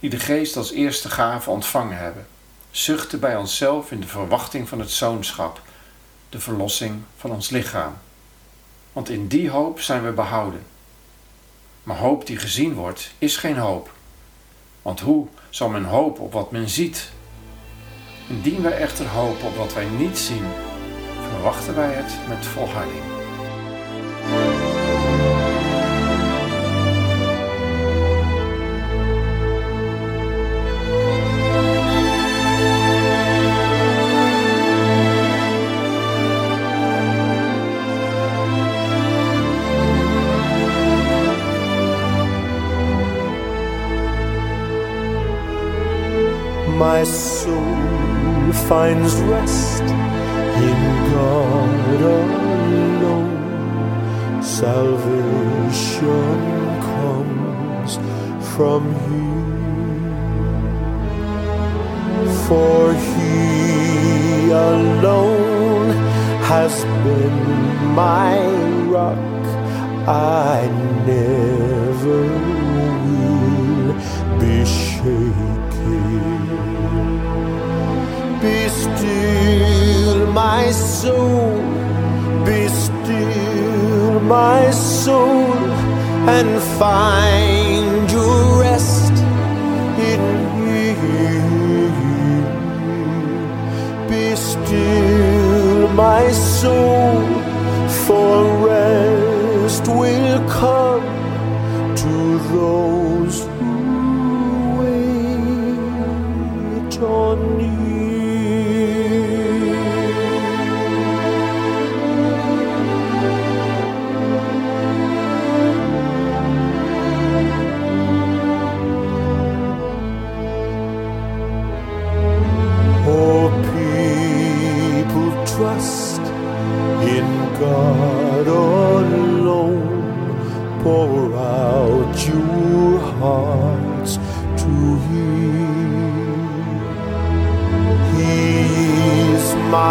die 0.09 0.17
de 0.19 0.25
geest 0.25 0.57
als 0.57 0.71
eerste 0.71 1.09
gave 1.09 1.49
ontvangen 1.49 1.97
hebben, 1.97 2.27
zuchten 2.71 3.19
bij 3.19 3.35
onszelf 3.35 3.91
in 3.91 3.99
de 3.99 4.07
verwachting 4.07 4.69
van 4.69 4.79
het 4.79 4.91
zoonschap, 4.91 5.61
de 6.29 6.39
verlossing 6.39 7.01
van 7.17 7.31
ons 7.31 7.49
lichaam. 7.49 7.93
Want 8.93 9.09
in 9.09 9.27
die 9.27 9.49
hoop 9.49 9.81
zijn 9.81 10.03
we 10.03 10.11
behouden. 10.11 10.63
Maar 11.83 11.97
hoop 11.97 12.27
die 12.27 12.37
gezien 12.37 12.73
wordt, 12.73 13.11
is 13.17 13.37
geen 13.37 13.57
hoop. 13.57 13.91
Want 14.81 14.99
hoe 14.99 15.27
zal 15.49 15.69
men 15.69 15.85
hopen 15.85 16.23
op 16.23 16.33
wat 16.33 16.51
men 16.51 16.69
ziet? 16.69 17.09
Indien 18.27 18.61
wij 18.61 18.77
echter 18.77 19.07
hopen 19.07 19.47
op 19.47 19.55
wat 19.55 19.73
wij 19.73 19.85
niet 19.85 20.17
zien, 20.17 20.45
verwachten 21.31 21.75
wij 21.75 21.93
het 21.93 22.27
met 22.27 22.45
volharding. 22.45 23.14
Finds 48.95 49.15
rest 49.21 49.81
in 49.81 51.11
God 51.11 52.01
alone. 52.01 53.33
Salvation 54.41 56.01
comes 56.91 57.91
from 58.55 58.81
Him, 59.05 59.35
for 62.47 62.81
He 62.93 64.51
alone 64.51 65.89
has 66.51 66.73
been 67.03 67.39
my 67.95 68.37
rock. 68.95 69.43
I 70.07 70.69
never 71.05 72.21
will 73.07 73.93
be 74.39 74.55
shaken. 74.65 76.74
Still, 78.97 80.27
my 80.27 80.71
soul, 80.71 81.59
be 82.45 82.67
still, 82.69 84.19
my 84.21 84.71
soul, 84.71 85.53
and 86.35 86.61
find 86.79 88.09
your 88.09 88.61
rest 88.61 89.11
in 90.11 90.21
Him. 90.63 91.47
Be 94.09 94.35
still, 94.35 95.89
my 95.89 96.31
soul, 96.31 97.21
for 98.05 98.45
rest 98.65 99.87
will 99.87 100.39
come 100.49 101.05
to 101.97 102.39
those 102.53 103.04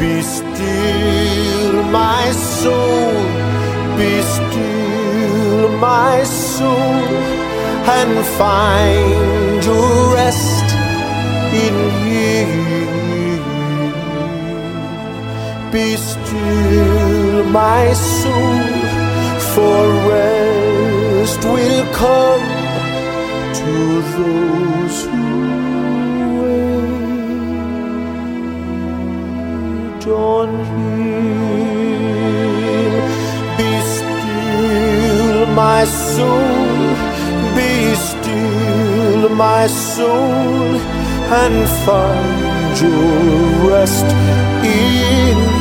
Be 0.00 0.14
still, 0.36 1.72
my 2.02 2.24
soul, 2.60 3.14
be 3.98 4.12
still, 4.36 5.62
my 5.90 6.16
soul, 6.24 7.04
and 7.98 8.14
find 8.40 9.60
your 9.70 9.94
rest 10.20 10.68
in 11.64 11.76
Him. 12.08 12.83
Be 15.74 15.96
still, 15.96 17.44
my 17.50 17.92
soul, 17.94 18.62
for 19.52 19.82
rest 20.08 21.42
will 21.42 21.84
come 21.92 22.46
to 23.58 23.72
those 24.14 24.98
who 25.06 25.24
wait 26.44 27.24
on 30.06 30.48
Him. 30.70 32.92
Be 33.58 33.72
still, 33.98 35.38
my 35.56 35.82
soul, 35.86 36.94
be 37.56 37.72
still, 37.96 39.28
my 39.30 39.66
soul, 39.66 40.78
and 41.42 41.56
find 41.84 42.74
your 42.80 43.70
rest 43.72 44.08
in 44.64 45.53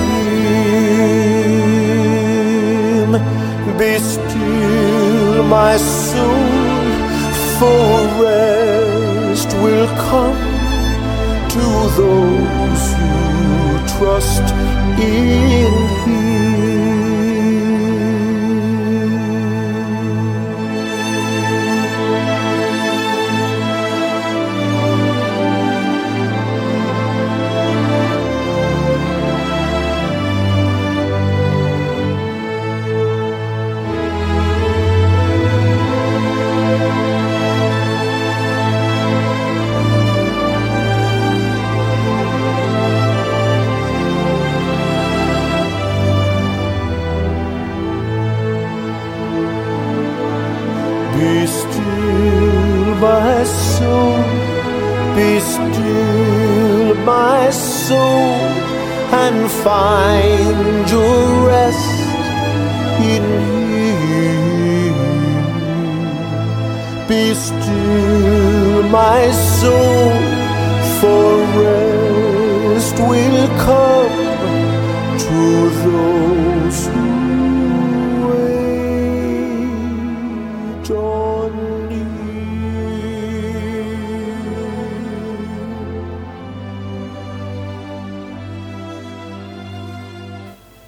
Be 3.78 3.98
still, 3.98 5.44
my 5.44 5.78
soul, 5.78 6.90
for 7.58 8.08
rest 8.24 9.50
will 9.64 9.88
come 10.10 10.42
to 11.56 11.66
those 12.00 12.84
who 13.00 13.14
trust 13.98 14.46
in 15.00 15.74
Him. 16.06 16.43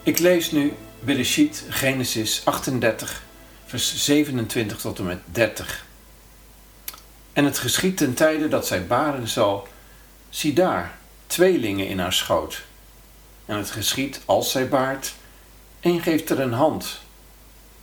Ik 0.05 0.19
lees 0.19 0.51
nu 0.51 0.73
Bereshit, 0.99 1.65
Genesis 1.69 2.41
38, 2.43 3.23
vers 3.65 4.03
27 4.03 4.79
tot 4.79 4.99
en 4.99 5.05
met 5.05 5.19
30. 5.25 5.85
En 7.33 7.45
het 7.45 7.57
geschiet 7.57 7.97
ten 7.97 8.13
tijde 8.13 8.47
dat 8.47 8.67
zij 8.67 8.87
baren 8.87 9.27
zal, 9.27 9.67
zie 10.29 10.53
daar, 10.53 10.97
tweelingen 11.27 11.87
in 11.87 11.99
haar 11.99 12.13
schoot. 12.13 12.63
En 13.45 13.57
het 13.57 13.71
geschiet 13.71 14.21
als 14.25 14.51
zij 14.51 14.69
baart, 14.69 15.13
een 15.79 16.01
geeft 16.01 16.29
er 16.29 16.39
een 16.39 16.53
hand. 16.53 16.99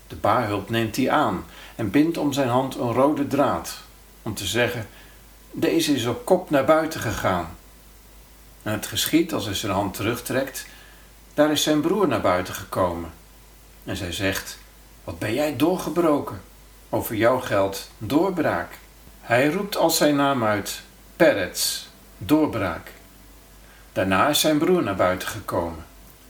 De 0.06 0.16
baarhulp 0.16 0.70
neemt 0.70 0.94
die 0.94 1.12
aan 1.12 1.44
en 1.74 1.90
bindt 1.90 2.18
om 2.18 2.32
zijn 2.32 2.48
hand 2.48 2.74
een 2.74 2.92
rode 2.92 3.26
draad, 3.26 3.78
om 4.22 4.34
te 4.34 4.46
zeggen, 4.46 4.88
deze 5.50 5.94
is 5.94 6.06
op 6.06 6.24
kop 6.24 6.50
naar 6.50 6.64
buiten 6.64 7.00
gegaan. 7.00 7.56
En 8.62 8.72
het 8.72 8.86
geschiet 8.86 9.32
als 9.32 9.44
hij 9.44 9.54
zijn 9.54 9.72
hand 9.72 9.94
terugtrekt, 9.94 10.66
daar 11.34 11.50
is 11.50 11.62
zijn 11.62 11.80
broer 11.80 12.08
naar 12.08 12.20
buiten 12.20 12.54
gekomen 12.54 13.12
En 13.84 13.96
zij 13.96 14.12
zegt: 14.12 14.58
Wat 15.04 15.18
ben 15.18 15.34
jij 15.34 15.56
doorgebroken? 15.56 16.42
Over 16.88 17.14
jouw 17.14 17.40
geld 17.40 17.90
doorbraak. 17.98 18.78
Hij 19.20 19.50
roept 19.50 19.76
als 19.76 19.96
zijn 19.96 20.16
naam 20.16 20.44
uit: 20.44 20.80
Peretz, 21.16 21.86
doorbraak. 22.18 22.92
Daarna 23.92 24.28
is 24.28 24.40
zijn 24.40 24.58
broer 24.58 24.82
naar 24.82 24.96
buiten 24.96 25.28
gekomen, 25.28 25.84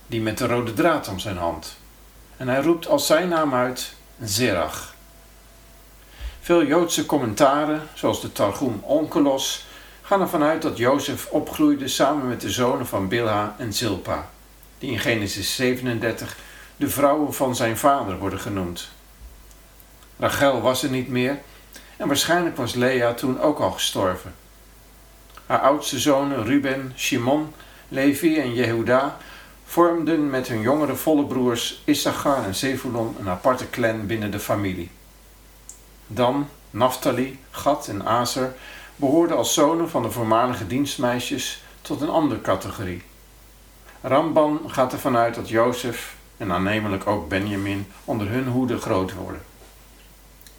die 0.07 0.21
met 0.21 0.39
de 0.39 0.47
rode 0.47 0.73
draad 0.73 1.09
om 1.09 1.19
zijn 1.19 1.37
hand. 1.37 1.77
En 2.37 2.49
hij 2.49 2.63
roept 2.63 2.87
als 2.87 3.07
zijn 3.07 3.29
naam 3.29 3.55
uit: 3.55 3.93
Zerach. 4.23 4.95
Veel 6.41 6.65
Joodse 6.65 7.07
commentaren, 7.07 7.83
zoals 7.95 8.21
de 8.21 8.33
Targum 8.33 8.81
Onkelos, 8.83 9.67
gaan 10.03 10.21
ervan 10.21 10.43
uit 10.43 10.63
dat 10.63 10.77
Jozef 10.77 11.27
opgroeide 11.27 11.89
samen 11.89 12.29
met 12.29 12.41
de 12.41 12.51
zonen 12.51 12.87
van 12.87 13.09
Bilha 13.09 13.55
en 13.59 13.73
Zilpa, 13.73 14.31
die 14.83 14.91
in 14.91 14.99
Genesis 14.99 15.55
37 15.55 16.37
de 16.77 16.89
vrouwen 16.89 17.35
van 17.35 17.57
zijn 17.57 17.77
vader 17.77 18.19
worden 18.19 18.41
genoemd. 18.41 18.89
Rachel 20.19 20.61
was 20.61 20.83
er 20.83 20.91
niet 20.91 21.09
meer 21.09 21.39
en 21.97 22.07
waarschijnlijk 22.07 22.57
was 22.57 22.75
Lea 22.75 23.15
toen 23.15 23.41
ook 23.41 23.59
al 23.59 23.71
gestorven. 23.71 24.35
Haar 25.47 25.61
oudste 25.61 25.99
zonen 25.99 26.45
Ruben, 26.45 26.93
Shimon, 26.97 27.53
Levi 27.89 28.39
en 28.39 28.55
Jehuda 28.55 29.17
vormden 29.65 30.31
met 30.31 30.49
hun 30.49 30.61
jongere 30.61 30.95
volle 30.95 31.25
broers 31.25 31.83
Issachar 31.85 32.45
en 32.45 32.55
Zevulon 32.55 33.17
een 33.21 33.29
aparte 33.29 33.71
clan 33.71 34.07
binnen 34.07 34.31
de 34.31 34.41
familie. 34.41 34.91
Dan 36.07 36.49
Naphtali, 36.71 37.39
Gad 37.51 37.89
en 37.89 38.07
Aser 38.07 38.55
behoorden 38.97 39.37
als 39.37 39.55
zonen 39.55 39.91
van 39.91 40.03
de 40.03 40.11
voormalige 40.11 40.67
dienstmeisjes 40.67 41.63
tot 41.83 42.01
een 42.01 42.09
andere 42.09 42.41
categorie. 42.41 43.03
Ramban 44.03 44.61
gaat 44.67 44.93
ervan 44.93 45.17
uit 45.17 45.35
dat 45.35 45.49
Jozef 45.49 46.17
en 46.37 46.53
aannemelijk 46.53 47.07
ook 47.07 47.29
Benjamin 47.29 47.87
onder 48.05 48.29
hun 48.29 48.47
hoede 48.47 48.79
groot 48.79 49.13
worden. 49.13 49.43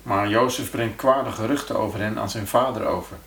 Maar 0.04 0.30
Jozef 0.30 0.72
brengt 0.72 0.96
kwade 0.96 1.32
geruchten 1.32 1.80
over 1.80 2.00
hen 2.00 2.20
aan 2.20 2.30
zijn 2.30 2.48
vader 2.48 2.86
over. 2.86 3.18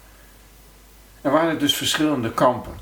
Er 1.21 1.31
waren 1.31 1.59
dus 1.59 1.77
verschillende 1.77 2.33
kampen. 2.33 2.73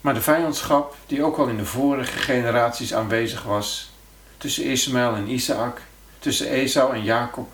Maar 0.00 0.14
de 0.14 0.20
vijandschap, 0.20 0.96
die 1.06 1.24
ook 1.24 1.36
al 1.36 1.46
in 1.46 1.56
de 1.56 1.66
vorige 1.66 2.18
generaties 2.18 2.94
aanwezig 2.94 3.42
was, 3.42 3.92
tussen 4.38 4.64
Ismaël 4.64 5.14
en 5.14 5.28
Isaac, 5.30 5.80
tussen 6.18 6.48
Esau 6.48 6.94
en 6.94 7.02
Jacob, 7.02 7.50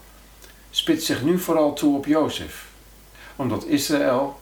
spitst 0.71 1.07
zich 1.07 1.23
nu 1.23 1.39
vooral 1.39 1.73
toe 1.73 1.97
op 1.97 2.07
Jozef. 2.07 2.67
Omdat 3.37 3.65
Israël, 3.65 4.41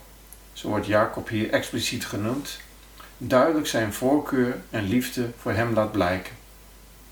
zo 0.52 0.68
wordt 0.68 0.86
Jacob 0.86 1.28
hier 1.28 1.50
expliciet 1.50 2.06
genoemd, 2.06 2.58
duidelijk 3.18 3.66
zijn 3.66 3.92
voorkeur 3.92 4.60
en 4.70 4.84
liefde 4.84 5.30
voor 5.38 5.52
hem 5.52 5.74
laat 5.74 5.92
blijken. 5.92 6.34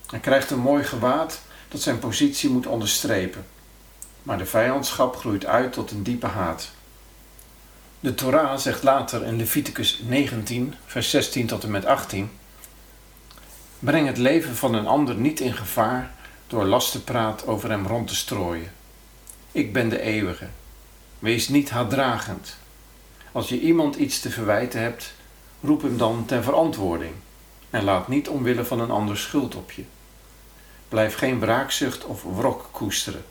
Hij 0.06 0.18
krijgt 0.18 0.50
een 0.50 0.58
mooi 0.58 0.84
gewaad 0.84 1.40
dat 1.68 1.80
zijn 1.80 1.98
positie 1.98 2.50
moet 2.50 2.66
onderstrepen. 2.66 3.46
Maar 4.22 4.38
de 4.38 4.46
vijandschap 4.46 5.16
groeit 5.16 5.46
uit 5.46 5.72
tot 5.72 5.90
een 5.90 6.02
diepe 6.02 6.26
haat. 6.26 6.70
De 8.00 8.14
Torah 8.14 8.58
zegt 8.58 8.82
later 8.82 9.24
in 9.24 9.36
Leviticus 9.36 10.00
19, 10.06 10.74
vers 10.86 11.10
16 11.10 11.46
tot 11.46 11.64
en 11.64 11.70
met 11.70 11.84
18: 11.84 12.30
Breng 13.78 14.06
het 14.06 14.18
leven 14.18 14.56
van 14.56 14.74
een 14.74 14.86
ander 14.86 15.14
niet 15.14 15.40
in 15.40 15.54
gevaar 15.54 16.14
door 16.46 16.64
lastenpraat 16.64 17.46
over 17.46 17.70
hem 17.70 17.86
rond 17.86 18.08
te 18.08 18.14
strooien. 18.14 18.72
Ik 19.52 19.72
ben 19.72 19.88
de 19.88 20.00
eeuwige. 20.00 20.46
Wees 21.18 21.48
niet 21.48 21.70
haatdragend. 21.70 22.56
Als 23.32 23.48
je 23.48 23.60
iemand 23.60 23.96
iets 23.96 24.20
te 24.20 24.30
verwijten 24.30 24.80
hebt, 24.80 25.14
roep 25.64 25.82
hem 25.82 25.96
dan 25.96 26.24
ten 26.26 26.42
verantwoording 26.42 27.12
en 27.70 27.84
laat 27.84 28.08
niet 28.08 28.28
omwille 28.28 28.64
van 28.64 28.80
een 28.80 28.90
ander 28.90 29.18
schuld 29.18 29.54
op 29.54 29.72
je. 29.72 29.84
Blijf 30.88 31.14
geen 31.16 31.40
wraakzucht 31.40 32.04
of 32.04 32.22
wrok 32.22 32.68
koesteren, 32.70 33.24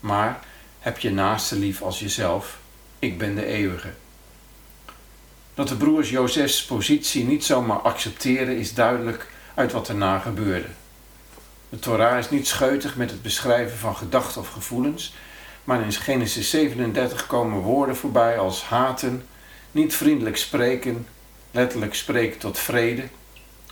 maar 0.00 0.40
heb 0.78 0.98
je 0.98 1.10
naaste 1.10 1.58
lief 1.58 1.82
als 1.82 1.98
jezelf. 1.98 2.58
Ik 2.98 3.18
ben 3.18 3.34
de 3.34 3.46
eeuwige. 3.46 3.90
Dat 5.54 5.68
de 5.68 5.76
broers 5.76 6.10
Jozefs 6.10 6.64
positie 6.64 7.24
niet 7.24 7.44
zomaar 7.44 7.78
accepteren 7.78 8.56
is 8.56 8.74
duidelijk 8.74 9.30
uit 9.54 9.72
wat 9.72 9.88
erna 9.88 10.18
gebeurde. 10.18 10.68
De 11.68 11.78
Torah 11.78 12.18
is 12.18 12.30
niet 12.30 12.46
scheutig 12.46 12.96
met 12.96 13.10
het 13.10 13.22
beschrijven 13.22 13.78
van 13.78 13.96
gedachten 13.96 14.40
of 14.40 14.48
gevoelens, 14.48 15.14
maar 15.64 15.82
in 15.82 15.92
Genesis 15.92 16.50
37 16.50 17.26
komen 17.26 17.60
woorden 17.60 17.96
voorbij 17.96 18.38
als 18.38 18.62
haten, 18.62 19.26
niet 19.70 19.94
vriendelijk 19.94 20.36
spreken, 20.36 21.06
letterlijk 21.54 21.94
spreken 21.94 22.38
tot 22.38 22.58
vrede 22.58 23.02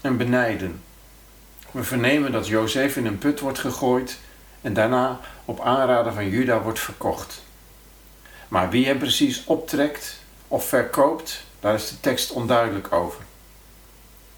en 0.03 0.17
benijden. 0.17 0.83
We 1.71 1.83
vernemen 1.83 2.33
dat 2.33 2.47
Jozef 2.47 2.97
in 2.97 3.07
een 3.07 3.19
put 3.19 3.41
wordt 3.41 3.59
gegooid 3.59 4.19
en 4.61 4.75
daarna 4.75 5.21
op 5.45 5.61
aanraden 5.61 6.15
van 6.15 6.29
Juda 6.29 6.61
wordt 6.61 6.81
verkocht. 6.81 7.43
Maar 8.49 8.71
wie 8.71 8.87
hem 8.87 8.99
precies 8.99 9.45
optrekt 9.45 10.19
of 10.49 10.69
verkoopt, 10.69 11.45
daar 11.61 11.75
is 11.75 11.89
de 11.89 12.01
tekst 12.01 12.31
onduidelijk 12.31 12.93
over. 12.93 13.23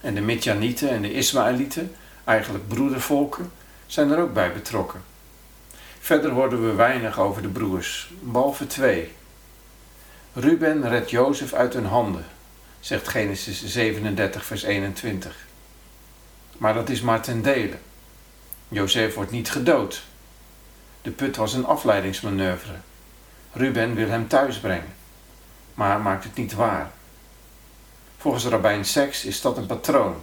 En 0.00 0.14
de 0.14 0.20
Midjanieten 0.20 0.88
en 0.88 1.02
de 1.02 1.12
Ismaëlieten, 1.12 1.94
eigenlijk 2.24 2.68
broedervolken, 2.68 3.52
zijn 3.86 4.10
er 4.10 4.18
ook 4.18 4.32
bij 4.32 4.52
betrokken. 4.52 5.02
Verder 6.00 6.30
hoorden 6.30 6.66
we 6.66 6.72
weinig 6.72 7.18
over 7.18 7.42
de 7.42 7.48
broers, 7.48 8.12
behalve 8.20 8.66
twee. 8.66 9.12
Ruben 10.32 10.88
redt 10.88 11.10
Jozef 11.10 11.52
uit 11.52 11.74
hun 11.74 11.86
handen, 11.86 12.24
zegt 12.84 13.08
Genesis 13.08 13.64
37, 13.64 14.44
vers 14.44 14.62
21. 14.62 15.36
Maar 16.56 16.74
dat 16.74 16.88
is 16.88 17.00
maar 17.00 17.20
ten 17.20 17.42
dele. 17.42 17.76
Jozef 18.68 19.14
wordt 19.14 19.30
niet 19.30 19.50
gedood. 19.50 20.02
De 21.02 21.10
put 21.10 21.36
was 21.36 21.52
een 21.52 21.66
afleidingsmanoeuvre. 21.66 22.74
Ruben 23.52 23.94
wil 23.94 24.08
hem 24.08 24.28
thuis 24.28 24.58
brengen, 24.58 24.94
maar 25.74 26.00
maakt 26.00 26.24
het 26.24 26.34
niet 26.34 26.54
waar. 26.54 26.90
Volgens 28.18 28.44
rabbijn 28.44 28.84
Seks 28.84 29.24
is 29.24 29.40
dat 29.40 29.56
een 29.56 29.66
patroon. 29.66 30.16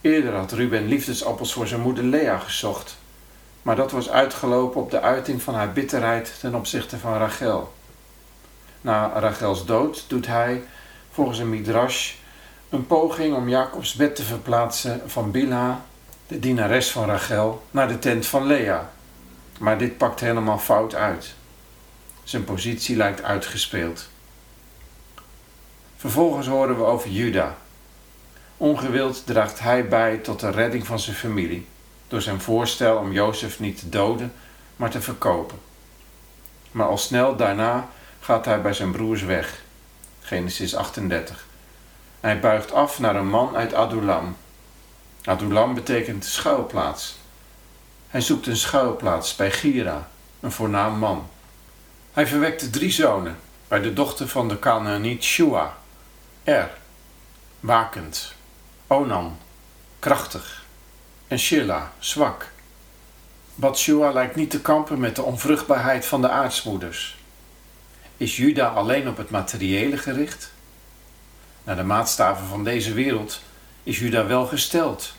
Eerder 0.00 0.34
had 0.34 0.52
Ruben 0.52 0.86
liefdesappels 0.86 1.52
voor 1.52 1.66
zijn 1.66 1.80
moeder 1.80 2.04
Lea 2.04 2.38
gezocht, 2.38 2.98
maar 3.62 3.76
dat 3.76 3.90
was 3.90 4.10
uitgelopen 4.10 4.80
op 4.80 4.90
de 4.90 5.00
uiting 5.00 5.42
van 5.42 5.54
haar 5.54 5.72
bitterheid 5.72 6.36
ten 6.40 6.54
opzichte 6.54 6.98
van 6.98 7.18
Rachel. 7.18 7.72
Na 8.80 9.18
Rachels 9.18 9.66
dood 9.66 10.04
doet 10.08 10.26
hij, 10.26 10.62
volgens 11.18 11.38
een 11.38 11.50
midrash, 11.50 12.12
een 12.68 12.86
poging 12.86 13.34
om 13.34 13.48
Jacobs 13.48 13.94
bed 13.94 14.16
te 14.16 14.22
verplaatsen 14.22 15.02
van 15.06 15.30
Bilha, 15.30 15.84
de 16.26 16.38
dienares 16.38 16.90
van 16.90 17.04
Rachel, 17.04 17.62
naar 17.70 17.88
de 17.88 17.98
tent 17.98 18.26
van 18.26 18.46
Lea. 18.46 18.90
Maar 19.58 19.78
dit 19.78 19.96
pakt 19.96 20.20
helemaal 20.20 20.58
fout 20.58 20.94
uit. 20.94 21.34
Zijn 22.24 22.44
positie 22.44 22.96
lijkt 22.96 23.22
uitgespeeld. 23.22 24.08
Vervolgens 25.96 26.46
horen 26.46 26.76
we 26.76 26.84
over 26.84 27.10
Juda. 27.10 27.56
Ongewild 28.56 29.26
draagt 29.26 29.60
hij 29.60 29.88
bij 29.88 30.16
tot 30.16 30.40
de 30.40 30.50
redding 30.50 30.86
van 30.86 30.98
zijn 30.98 31.16
familie 31.16 31.66
door 32.08 32.22
zijn 32.22 32.40
voorstel 32.40 32.96
om 32.96 33.12
Jozef 33.12 33.60
niet 33.60 33.78
te 33.78 33.88
doden, 33.88 34.32
maar 34.76 34.90
te 34.90 35.00
verkopen. 35.00 35.58
Maar 36.70 36.86
al 36.86 36.98
snel 36.98 37.36
daarna 37.36 37.88
gaat 38.20 38.44
hij 38.44 38.60
bij 38.62 38.72
zijn 38.72 38.90
broers 38.90 39.22
weg. 39.22 39.66
Genesis 40.28 40.74
38. 40.76 41.46
Hij 42.20 42.40
buigt 42.40 42.72
af 42.72 42.98
naar 42.98 43.16
een 43.16 43.28
man 43.28 43.56
uit 43.56 43.74
Adulam. 43.74 44.36
Adulam 45.24 45.74
betekent 45.74 46.24
schuilplaats. 46.24 47.16
Hij 48.08 48.20
zoekt 48.20 48.46
een 48.46 48.56
schuilplaats 48.56 49.36
bij 49.36 49.50
Gira, 49.50 50.08
een 50.40 50.52
voornaam 50.52 50.98
man. 50.98 51.28
Hij 52.12 52.26
verwekte 52.26 52.70
drie 52.70 52.90
zonen 52.90 53.38
bij 53.68 53.80
de 53.80 53.92
dochter 53.92 54.28
van 54.28 54.48
de 54.48 54.58
Canaaniet 54.58 55.22
Shua, 55.22 55.76
Er, 56.44 56.70
wakend, 57.60 58.34
Onan, 58.86 59.38
krachtig 59.98 60.64
en 61.28 61.38
Shilla, 61.38 61.92
zwak. 61.98 62.50
Batshua 63.54 64.12
lijkt 64.12 64.34
niet 64.34 64.50
te 64.50 64.60
kampen 64.60 65.00
met 65.00 65.16
de 65.16 65.22
onvruchtbaarheid 65.22 66.06
van 66.06 66.20
de 66.20 66.28
aartsmoeders. 66.28 67.17
Is 68.18 68.36
Juda 68.36 68.66
alleen 68.68 69.08
op 69.08 69.16
het 69.16 69.30
materiële 69.30 69.96
gericht? 69.96 70.52
Naar 71.64 71.76
de 71.76 71.82
maatstaven 71.82 72.46
van 72.46 72.64
deze 72.64 72.92
wereld 72.92 73.40
is 73.82 73.98
Juda 73.98 74.26
wel 74.26 74.46
gesteld. 74.46 75.12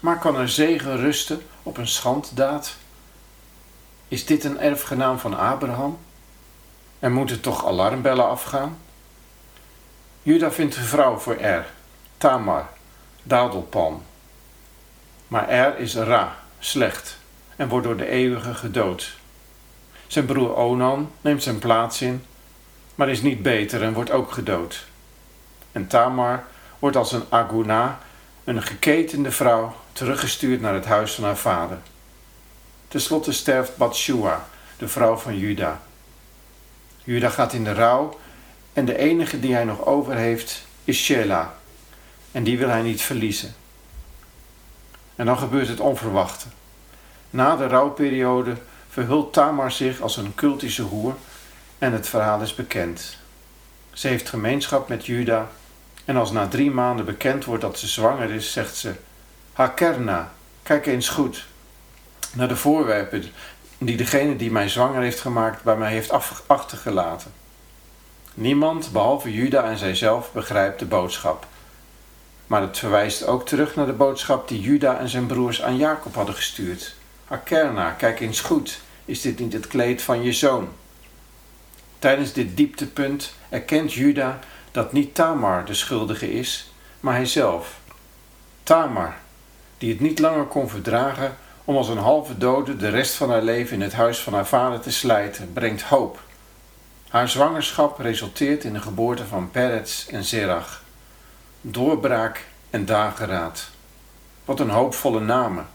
Maar 0.00 0.18
kan 0.18 0.36
er 0.36 0.48
zegen 0.48 0.96
rusten 0.96 1.42
op 1.62 1.76
een 1.76 1.88
schanddaad? 1.88 2.76
Is 4.08 4.26
dit 4.26 4.44
een 4.44 4.60
erfgenaam 4.60 5.18
van 5.18 5.38
Abraham? 5.38 5.98
Er 6.98 7.10
moeten 7.10 7.40
toch 7.40 7.66
alarmbellen 7.66 8.28
afgaan? 8.28 8.78
Juda 10.22 10.50
vindt 10.50 10.76
een 10.76 10.84
vrouw 10.84 11.18
voor 11.18 11.36
Er, 11.36 11.66
Tamar, 12.16 12.68
dadelpalm. 13.22 14.02
Maar 15.28 15.48
Er 15.48 15.78
is 15.78 15.94
Ra, 15.94 16.36
slecht, 16.58 17.18
en 17.56 17.68
wordt 17.68 17.86
door 17.86 17.96
de 17.96 18.08
eeuwige 18.08 18.54
gedood. 18.54 19.16
Zijn 20.14 20.26
broer 20.26 20.56
Onan 20.56 21.10
neemt 21.20 21.42
zijn 21.42 21.58
plaats 21.58 22.02
in, 22.02 22.24
maar 22.94 23.08
is 23.08 23.22
niet 23.22 23.42
beter 23.42 23.82
en 23.82 23.92
wordt 23.92 24.10
ook 24.10 24.32
gedood. 24.32 24.86
En 25.72 25.86
Tamar 25.86 26.44
wordt 26.78 26.96
als 26.96 27.12
een 27.12 27.24
aguna, 27.28 27.98
een 28.44 28.62
geketende 28.62 29.30
vrouw, 29.30 29.74
teruggestuurd 29.92 30.60
naar 30.60 30.74
het 30.74 30.84
huis 30.84 31.14
van 31.14 31.24
haar 31.24 31.36
vader. 31.36 31.78
Ten 32.88 33.00
slotte 33.00 33.32
sterft 33.32 33.76
Batshua, 33.76 34.48
de 34.78 34.88
vrouw 34.88 35.16
van 35.16 35.38
Juda. 35.38 35.80
Juda 37.04 37.28
gaat 37.28 37.52
in 37.52 37.64
de 37.64 37.72
rouw 37.72 38.18
en 38.72 38.84
de 38.84 38.98
enige 38.98 39.40
die 39.40 39.54
hij 39.54 39.64
nog 39.64 39.86
over 39.86 40.14
heeft 40.14 40.66
is 40.84 40.98
Shela. 40.98 41.54
En 42.32 42.44
die 42.44 42.58
wil 42.58 42.68
hij 42.68 42.82
niet 42.82 43.02
verliezen. 43.02 43.54
En 45.16 45.26
dan 45.26 45.38
gebeurt 45.38 45.68
het 45.68 45.80
onverwachte. 45.80 46.46
Na 47.30 47.56
de 47.56 47.66
rouwperiode 47.66 48.56
verhult 48.94 49.32
Tamar 49.32 49.72
zich 49.72 50.00
als 50.00 50.16
een 50.16 50.34
cultische 50.34 50.82
hoer 50.82 51.14
en 51.78 51.92
het 51.92 52.08
verhaal 52.08 52.40
is 52.40 52.54
bekend. 52.54 53.16
Ze 53.92 54.08
heeft 54.08 54.28
gemeenschap 54.28 54.88
met 54.88 55.06
Juda 55.06 55.48
en 56.04 56.16
als 56.16 56.30
na 56.30 56.48
drie 56.48 56.70
maanden 56.70 57.04
bekend 57.04 57.44
wordt 57.44 57.62
dat 57.62 57.78
ze 57.78 57.86
zwanger 57.86 58.30
is, 58.30 58.52
zegt 58.52 58.76
ze: 58.76 58.94
Hakerna, 59.52 60.32
kijk 60.62 60.86
eens 60.86 61.08
goed 61.08 61.46
naar 62.32 62.48
de 62.48 62.56
voorwerpen 62.56 63.24
die 63.78 63.96
degene 63.96 64.36
die 64.36 64.50
mij 64.50 64.68
zwanger 64.68 65.02
heeft 65.02 65.20
gemaakt 65.20 65.62
bij 65.62 65.76
mij 65.76 65.92
heeft 65.92 66.10
achtergelaten. 66.46 67.32
Niemand, 68.34 68.92
behalve 68.92 69.32
Juda 69.32 69.64
en 69.64 69.78
zijzelf, 69.78 70.32
begrijpt 70.32 70.78
de 70.78 70.86
boodschap. 70.86 71.46
Maar 72.46 72.62
het 72.62 72.78
verwijst 72.78 73.26
ook 73.26 73.46
terug 73.46 73.74
naar 73.74 73.86
de 73.86 73.92
boodschap 73.92 74.48
die 74.48 74.60
Juda 74.60 74.98
en 74.98 75.08
zijn 75.08 75.26
broers 75.26 75.62
aan 75.62 75.76
Jacob 75.76 76.14
hadden 76.14 76.34
gestuurd. 76.34 76.94
Akerna, 77.28 77.90
kijk 77.90 78.20
eens 78.20 78.40
goed, 78.40 78.80
is 79.04 79.20
dit 79.20 79.38
niet 79.38 79.52
het 79.52 79.66
kleed 79.66 80.02
van 80.02 80.22
je 80.22 80.32
zoon? 80.32 80.68
Tijdens 81.98 82.32
dit 82.32 82.56
dieptepunt 82.56 83.34
erkent 83.48 83.92
Juda 83.92 84.38
dat 84.70 84.92
niet 84.92 85.14
Tamar 85.14 85.64
de 85.64 85.74
schuldige 85.74 86.32
is, 86.32 86.72
maar 87.00 87.14
hijzelf. 87.14 87.78
Tamar, 88.62 89.14
die 89.78 89.90
het 89.90 90.00
niet 90.00 90.18
langer 90.18 90.44
kon 90.44 90.68
verdragen 90.68 91.36
om 91.64 91.76
als 91.76 91.88
een 91.88 91.98
halve 91.98 92.38
dode 92.38 92.76
de 92.76 92.88
rest 92.88 93.14
van 93.14 93.30
haar 93.30 93.42
leven 93.42 93.74
in 93.74 93.82
het 93.82 93.92
huis 93.92 94.18
van 94.18 94.34
haar 94.34 94.46
vader 94.46 94.80
te 94.80 94.92
slijten, 94.92 95.52
brengt 95.52 95.82
hoop. 95.82 96.20
Haar 97.08 97.28
zwangerschap 97.28 97.98
resulteert 97.98 98.64
in 98.64 98.72
de 98.72 98.80
geboorte 98.80 99.26
van 99.26 99.50
Peretz 99.50 100.08
en 100.08 100.24
Zerach. 100.24 100.82
Doorbraak 101.60 102.46
en 102.70 102.84
dageraad. 102.84 103.70
Wat 104.44 104.60
een 104.60 104.70
hoopvolle 104.70 105.20
namen. 105.20 105.66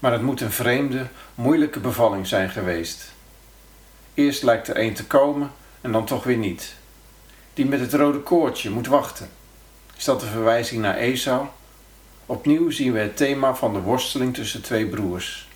Maar 0.00 0.12
het 0.12 0.22
moet 0.22 0.40
een 0.40 0.52
vreemde, 0.52 1.06
moeilijke 1.34 1.80
bevalling 1.80 2.26
zijn 2.26 2.50
geweest. 2.50 3.12
Eerst 4.14 4.42
lijkt 4.42 4.68
er 4.68 4.78
een 4.78 4.94
te 4.94 5.06
komen 5.06 5.50
en 5.80 5.92
dan 5.92 6.04
toch 6.04 6.24
weer 6.24 6.36
niet. 6.36 6.74
Die 7.54 7.66
met 7.66 7.80
het 7.80 7.92
rode 7.92 8.18
koordje 8.18 8.70
moet 8.70 8.86
wachten. 8.86 9.30
Is 9.96 10.04
dat 10.04 10.22
een 10.22 10.28
verwijzing 10.28 10.82
naar 10.82 10.96
Esau? 10.96 11.46
Opnieuw 12.26 12.70
zien 12.70 12.92
we 12.92 12.98
het 12.98 13.16
thema 13.16 13.54
van 13.54 13.72
de 13.72 13.80
worsteling 13.80 14.34
tussen 14.34 14.62
twee 14.62 14.86
broers. 14.86 15.48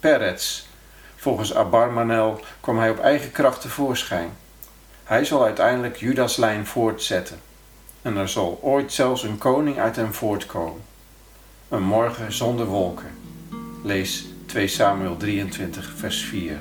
Peretz. 0.00 0.64
Volgens 1.16 1.54
Abarmanel 1.54 2.40
kwam 2.60 2.78
hij 2.78 2.90
op 2.90 2.98
eigen 2.98 3.32
kracht 3.32 3.60
tevoorschijn. 3.60 4.36
Hij 5.04 5.24
zal 5.24 5.44
uiteindelijk 5.44 5.96
Judas 5.96 6.36
lijn 6.36 6.66
voortzetten. 6.66 7.40
En 8.02 8.16
er 8.16 8.28
zal 8.28 8.58
ooit 8.62 8.92
zelfs 8.92 9.22
een 9.22 9.38
koning 9.38 9.78
uit 9.78 9.96
hem 9.96 10.12
voortkomen. 10.12 10.82
Een 11.68 11.82
morgen 11.82 12.32
zonder 12.32 12.66
wolken. 12.66 13.23
Lees 13.84 14.24
2 14.48 14.66
Samuel 14.66 15.16
23, 15.18 15.84
vers 16.00 16.22
4. 16.22 16.58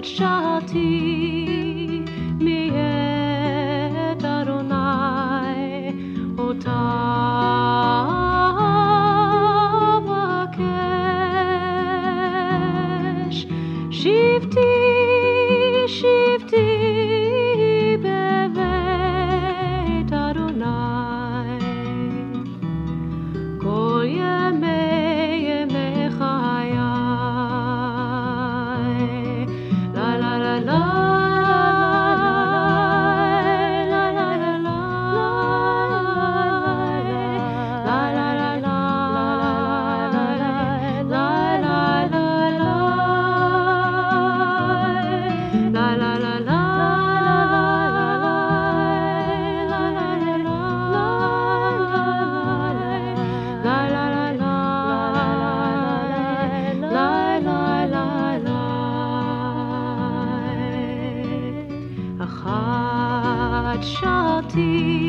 Shati 0.00 1.37
empty. 64.48 65.07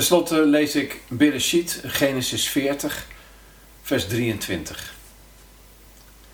Ten 0.00 0.08
slotte 0.08 0.46
lees 0.46 0.74
ik 0.74 1.00
Bereshit, 1.08 1.82
Genesis 1.86 2.48
40, 2.48 3.06
vers 3.82 4.06
23. 4.06 4.94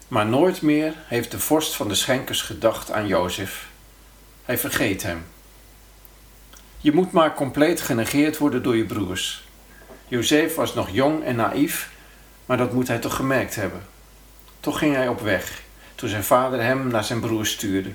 Maar 0.08 0.26
nooit 0.26 0.62
meer 0.62 0.94
heeft 1.06 1.30
de 1.30 1.38
vorst 1.38 1.76
van 1.76 1.88
de 1.88 1.94
schenkers 1.94 2.42
gedacht 2.42 2.90
aan 2.90 3.06
Jozef. 3.06 3.68
Hij 4.44 4.58
vergeet 4.58 5.02
hem. 5.02 5.24
Je 6.78 6.92
moet 6.92 7.12
maar 7.12 7.34
compleet 7.34 7.80
genegeerd 7.80 8.38
worden 8.38 8.62
door 8.62 8.76
je 8.76 8.84
broers. 8.84 9.44
Jozef 10.08 10.54
was 10.54 10.74
nog 10.74 10.90
jong 10.90 11.24
en 11.24 11.36
naïef, 11.36 11.90
maar 12.44 12.56
dat 12.56 12.72
moet 12.72 12.88
hij 12.88 12.98
toch 12.98 13.14
gemerkt 13.14 13.54
hebben. 13.54 13.86
Toch 14.60 14.78
ging 14.78 14.94
hij 14.94 15.08
op 15.08 15.20
weg, 15.20 15.62
toen 15.94 16.08
zijn 16.08 16.24
vader 16.24 16.62
hem 16.62 16.88
naar 16.88 17.04
zijn 17.04 17.20
broers 17.20 17.50
stuurde. 17.50 17.92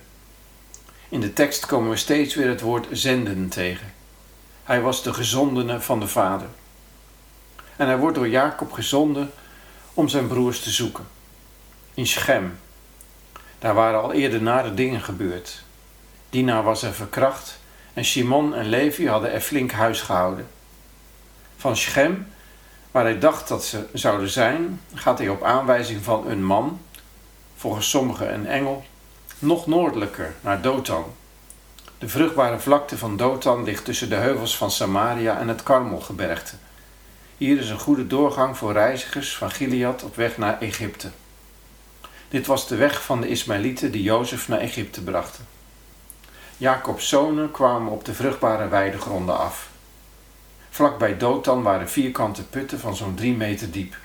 In 1.09 1.19
de 1.19 1.33
tekst 1.33 1.65
komen 1.65 1.89
we 1.89 1.97
steeds 1.97 2.35
weer 2.35 2.49
het 2.49 2.61
woord 2.61 2.87
zenden 2.91 3.49
tegen. 3.49 3.99
Hij 4.63 4.81
was 4.81 5.03
de 5.03 5.13
gezondene 5.13 5.81
van 5.81 5.99
de 5.99 6.07
vader. 6.07 6.47
En 7.75 7.87
hij 7.87 7.97
wordt 7.97 8.15
door 8.15 8.27
Jacob 8.27 8.71
gezonden 8.71 9.31
om 9.93 10.07
zijn 10.07 10.27
broers 10.27 10.63
te 10.63 10.69
zoeken. 10.69 11.07
In 11.93 12.07
Schem. 12.07 12.59
Daar 13.59 13.73
waren 13.73 14.01
al 14.01 14.13
eerder 14.13 14.41
nare 14.41 14.73
dingen 14.73 15.01
gebeurd. 15.01 15.63
Dina 16.29 16.63
was 16.63 16.83
er 16.83 16.93
verkracht 16.93 17.59
en 17.93 18.05
Simon 18.05 18.55
en 18.55 18.65
Levi 18.65 19.07
hadden 19.07 19.31
er 19.31 19.41
flink 19.41 19.71
huis 19.71 20.01
gehouden. 20.01 20.47
Van 21.57 21.77
Schem, 21.77 22.27
waar 22.91 23.03
hij 23.03 23.19
dacht 23.19 23.47
dat 23.47 23.65
ze 23.65 23.85
zouden 23.93 24.29
zijn, 24.29 24.81
gaat 24.93 25.17
hij 25.17 25.29
op 25.29 25.43
aanwijzing 25.43 26.03
van 26.03 26.27
een 26.27 26.43
man, 26.43 26.81
volgens 27.55 27.89
sommigen 27.89 28.33
een 28.33 28.47
engel, 28.47 28.85
nog 29.39 29.67
noordelijker 29.67 30.33
naar 30.41 30.61
Dothan. 30.61 31.05
De 32.01 32.09
vruchtbare 32.09 32.59
vlakte 32.59 32.97
van 32.97 33.17
Dothan 33.17 33.63
ligt 33.63 33.85
tussen 33.85 34.09
de 34.09 34.15
heuvels 34.15 34.57
van 34.57 34.71
Samaria 34.71 35.39
en 35.39 35.47
het 35.47 35.63
Karmelgebergte. 35.63 36.55
Hier 37.37 37.59
is 37.59 37.69
een 37.69 37.79
goede 37.79 38.07
doorgang 38.07 38.57
voor 38.57 38.73
reizigers 38.73 39.37
van 39.37 39.51
Gilead 39.51 40.03
op 40.03 40.15
weg 40.15 40.37
naar 40.37 40.59
Egypte. 40.59 41.09
Dit 42.29 42.47
was 42.47 42.67
de 42.67 42.75
weg 42.75 43.03
van 43.03 43.21
de 43.21 43.27
Ismaëlieten 43.27 43.91
die 43.91 44.03
Jozef 44.03 44.47
naar 44.47 44.59
Egypte 44.59 45.03
brachten. 45.03 45.47
Jacob's 46.57 47.09
zonen 47.09 47.51
kwamen 47.51 47.91
op 47.91 48.05
de 48.05 48.13
vruchtbare 48.13 48.67
weidegronden 48.67 49.37
af. 49.37 49.69
Vlak 50.69 50.97
bij 50.97 51.17
Dothan 51.17 51.61
waren 51.61 51.89
vierkante 51.89 52.43
putten 52.43 52.79
van 52.79 52.95
zo'n 52.95 53.15
drie 53.15 53.35
meter 53.35 53.71
diep. 53.71 53.95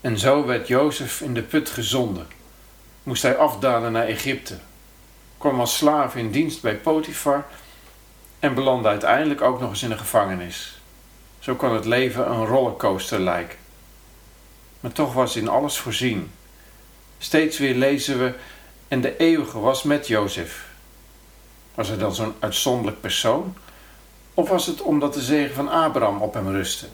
En 0.00 0.18
zo 0.18 0.46
werd 0.46 0.68
Jozef 0.68 1.20
in 1.20 1.34
de 1.34 1.42
put 1.42 1.70
gezonden. 1.70 2.26
Moest 3.02 3.22
hij 3.22 3.36
afdalen 3.36 3.92
naar 3.92 4.06
Egypte. 4.06 4.58
Kwam 5.38 5.60
als 5.60 5.76
slaaf 5.76 6.16
in 6.16 6.30
dienst 6.30 6.62
bij 6.62 6.76
Potifar 6.76 7.46
en 8.38 8.54
belandde 8.54 8.88
uiteindelijk 8.88 9.40
ook 9.40 9.60
nog 9.60 9.70
eens 9.70 9.82
in 9.82 9.88
de 9.88 9.98
gevangenis. 9.98 10.80
Zo 11.38 11.54
kan 11.54 11.74
het 11.74 11.84
leven 11.84 12.30
een 12.30 12.46
rollercoaster 12.46 13.20
lijken. 13.20 13.58
Maar 14.80 14.92
toch 14.92 15.12
was 15.12 15.36
in 15.36 15.48
alles 15.48 15.78
voorzien. 15.78 16.30
Steeds 17.18 17.58
weer 17.58 17.74
lezen 17.74 18.18
we: 18.18 18.34
En 18.88 19.00
de 19.00 19.16
eeuwige 19.16 19.58
was 19.58 19.82
met 19.82 20.06
Jozef. 20.06 20.66
Was 21.74 21.88
hij 21.88 21.98
dan 21.98 22.14
zo'n 22.14 22.34
uitzonderlijk 22.38 23.00
persoon? 23.00 23.56
Of 24.34 24.48
was 24.48 24.66
het 24.66 24.82
omdat 24.82 25.14
de 25.14 25.20
zegen 25.20 25.54
van 25.54 25.68
Abraham 25.68 26.22
op 26.22 26.34
hem 26.34 26.48
rustte? 26.50 26.86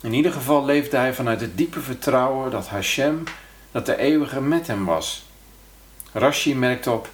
In 0.00 0.12
ieder 0.12 0.32
geval 0.32 0.64
leefde 0.64 0.96
hij 0.96 1.14
vanuit 1.14 1.40
het 1.40 1.56
diepe 1.56 1.80
vertrouwen 1.80 2.50
dat 2.50 2.68
Hashem, 2.68 3.22
dat 3.72 3.86
de 3.86 3.96
eeuwige 3.96 4.40
met 4.40 4.66
hem 4.66 4.84
was. 4.84 5.24
Rashi 6.12 6.54
merkt 6.54 6.86
op: 6.86 7.08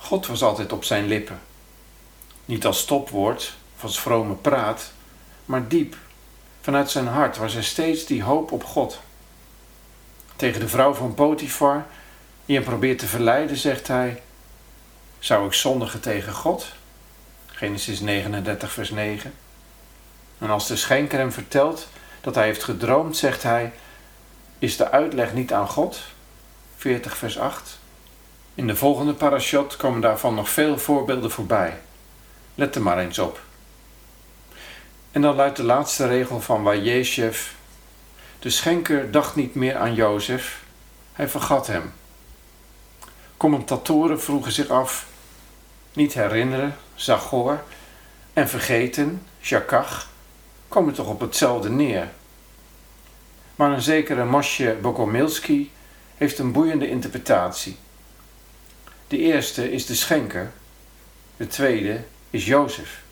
God 0.00 0.26
was 0.26 0.42
altijd 0.42 0.72
op 0.72 0.84
zijn 0.84 1.06
lippen. 1.06 1.40
Niet 2.44 2.66
als 2.66 2.78
stopwoord 2.78 3.54
of 3.76 3.82
als 3.82 4.00
vrome 4.00 4.34
praat, 4.34 4.92
maar 5.44 5.68
diep. 5.68 5.96
Vanuit 6.60 6.90
zijn 6.90 7.06
hart 7.06 7.36
was 7.36 7.54
er 7.54 7.64
steeds 7.64 8.06
die 8.06 8.22
hoop 8.22 8.52
op 8.52 8.64
God. 8.64 9.00
Tegen 10.36 10.60
de 10.60 10.68
vrouw 10.68 10.94
van 10.94 11.14
Potifar, 11.14 11.86
die 12.46 12.56
hem 12.56 12.64
probeert 12.64 12.98
te 12.98 13.06
verleiden, 13.06 13.56
zegt 13.56 13.88
hij: 13.88 14.22
Zou 15.18 15.46
ik 15.46 15.52
zondigen 15.52 16.00
tegen 16.00 16.32
God? 16.32 16.66
Genesis 17.46 18.00
39, 18.00 18.72
vers 18.72 18.90
9. 18.90 19.34
En 20.38 20.50
als 20.50 20.66
de 20.66 20.76
schenker 20.76 21.18
hem 21.18 21.32
vertelt 21.32 21.88
dat 22.20 22.34
hij 22.34 22.44
heeft 22.44 22.64
gedroomd, 22.64 23.16
zegt 23.16 23.42
hij: 23.42 23.72
Is 24.58 24.76
de 24.76 24.90
uitleg 24.90 25.34
niet 25.34 25.52
aan 25.52 25.68
God? 25.68 26.00
40, 26.76 27.16
vers 27.16 27.38
8. 27.38 27.79
In 28.60 28.66
de 28.66 28.76
volgende 28.76 29.14
parashot 29.14 29.76
komen 29.76 30.00
daarvan 30.00 30.34
nog 30.34 30.48
veel 30.48 30.78
voorbeelden 30.78 31.30
voorbij. 31.30 31.80
Let 32.54 32.74
er 32.74 32.82
maar 32.82 32.98
eens 32.98 33.18
op. 33.18 33.40
En 35.10 35.20
dan 35.20 35.34
luidt 35.34 35.56
de 35.56 35.62
laatste 35.62 36.06
regel 36.06 36.40
van 36.40 36.62
Wajeshev. 36.62 37.50
De 38.38 38.50
schenker 38.50 39.10
dacht 39.10 39.36
niet 39.36 39.54
meer 39.54 39.76
aan 39.76 39.94
Jozef, 39.94 40.62
hij 41.12 41.28
vergat 41.28 41.66
hem. 41.66 41.92
Commentatoren 43.36 44.20
vroegen 44.20 44.52
zich 44.52 44.68
af, 44.68 45.06
niet 45.92 46.14
herinneren, 46.14 46.76
Zagor, 46.94 47.62
en 48.32 48.48
vergeten, 48.48 49.26
Jakach, 49.38 50.10
komen 50.68 50.94
toch 50.94 51.08
op 51.08 51.20
hetzelfde 51.20 51.70
neer. 51.70 52.08
Maar 53.56 53.70
een 53.72 53.82
zekere 53.82 54.24
Mosje 54.24 54.78
Bogomilski 54.80 55.72
heeft 56.16 56.38
een 56.38 56.52
boeiende 56.52 56.88
interpretatie. 56.88 57.76
De 59.10 59.18
eerste 59.18 59.72
is 59.72 59.86
de 59.86 59.94
schenker, 59.94 60.52
de 61.36 61.46
tweede 61.46 62.04
is 62.30 62.46
Jozef. 62.46 63.02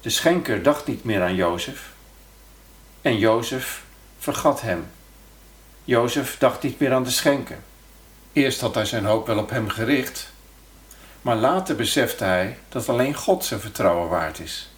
De 0.00 0.10
schenker 0.10 0.62
dacht 0.62 0.86
niet 0.86 1.04
meer 1.04 1.22
aan 1.22 1.34
Jozef 1.34 1.92
en 3.00 3.18
Jozef 3.18 3.84
vergat 4.18 4.60
hem. 4.60 4.86
Jozef 5.84 6.38
dacht 6.38 6.62
niet 6.62 6.78
meer 6.78 6.92
aan 6.92 7.04
de 7.04 7.10
schenker. 7.10 7.58
Eerst 8.32 8.60
had 8.60 8.74
hij 8.74 8.84
zijn 8.84 9.04
hoop 9.04 9.26
wel 9.26 9.38
op 9.38 9.50
hem 9.50 9.68
gericht, 9.68 10.32
maar 11.22 11.36
later 11.36 11.76
besefte 11.76 12.24
hij 12.24 12.58
dat 12.68 12.88
alleen 12.88 13.14
God 13.14 13.44
zijn 13.44 13.60
vertrouwen 13.60 14.08
waard 14.08 14.38
is. 14.38 14.70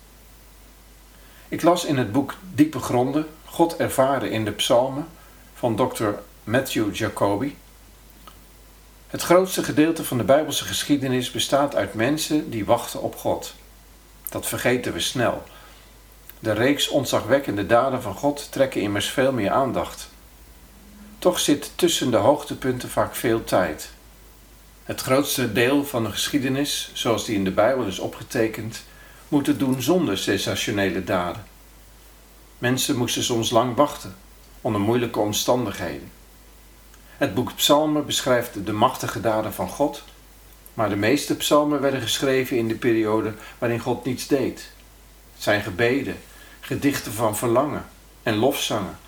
Ik 1.49 1.63
las 1.63 1.85
in 1.85 1.97
het 1.97 2.13
boek 2.13 2.35
Diepe 2.55 2.79
Gronden, 2.79 3.27
God 3.45 3.77
ervaren 3.77 4.31
in 4.31 4.45
de 4.45 4.53
Psalmen 4.53 5.09
van 5.55 5.77
Dr. 5.77 6.09
Matthew 6.45 6.95
Jacoby. 6.95 7.55
Het 9.15 9.23
grootste 9.23 9.63
gedeelte 9.63 10.05
van 10.05 10.19
de 10.19 10.25
Bijbelse 10.25 10.65
geschiedenis 10.65 11.31
bestaat 11.31 11.75
uit 11.75 11.95
mensen 11.95 12.51
die 12.51 12.65
wachten 12.65 13.03
op 13.03 13.17
God. 13.17 13.55
Dat 14.29 14.47
vergeten 14.47 14.93
we 14.93 15.01
snel. 15.01 15.43
De 16.39 16.53
reeks 16.53 16.89
ontzagwekkende 16.89 17.67
daden 17.67 18.03
van 18.03 18.15
God 18.15 18.53
trekken 18.53 18.81
immers 18.81 19.09
veel 19.09 19.33
meer 19.33 19.51
aandacht. 19.51 20.09
Toch 21.19 21.41
zit 21.41 21.71
tussen 21.75 22.11
de 22.11 22.17
hoogtepunten 22.17 22.91
vaak 22.91 23.15
veel 23.15 23.45
tijd. 23.45 23.91
Het 24.85 25.01
grootste 25.01 25.53
deel 25.53 25.85
van 25.85 26.05
de 26.05 26.11
geschiedenis, 26.11 26.91
zoals 26.93 27.25
die 27.25 27.37
in 27.37 27.45
de 27.45 27.53
Bijbel 27.53 27.85
is 27.85 27.99
opgetekend, 27.99 28.83
moet 29.29 29.47
het 29.47 29.59
doen 29.59 29.83
zonder 29.83 30.19
sensationele 30.19 31.05
daden. 31.05 31.45
Mensen 32.59 32.97
moesten 32.97 33.23
soms 33.25 33.51
lang 33.51 33.77
wachten, 33.77 34.17
onder 34.61 34.81
moeilijke 34.81 35.19
omstandigheden. 35.19 36.11
Het 37.17 37.35
boek 37.35 37.55
Psalmen 37.55 38.07
beschrijft 38.07 38.67
de 38.67 38.73
machtige 38.73 39.21
daden 39.21 39.53
van 39.53 39.69
God, 39.69 40.03
maar 40.75 40.89
de 40.89 40.97
meeste 40.97 41.37
psalmen 41.37 41.81
werden 41.81 42.01
geschreven 42.01 42.57
in 42.57 42.69
de 42.69 42.75
periode 42.75 43.35
waarin 43.59 43.81
God 43.81 44.05
niets 44.05 44.27
deed. 44.27 44.69
Het 45.35 45.43
zijn 45.43 45.63
gebeden, 45.63 46.17
gedichten 46.61 47.13
van 47.13 47.37
verlangen 47.37 47.85
en 48.23 48.37
lofzangen, 48.37 48.99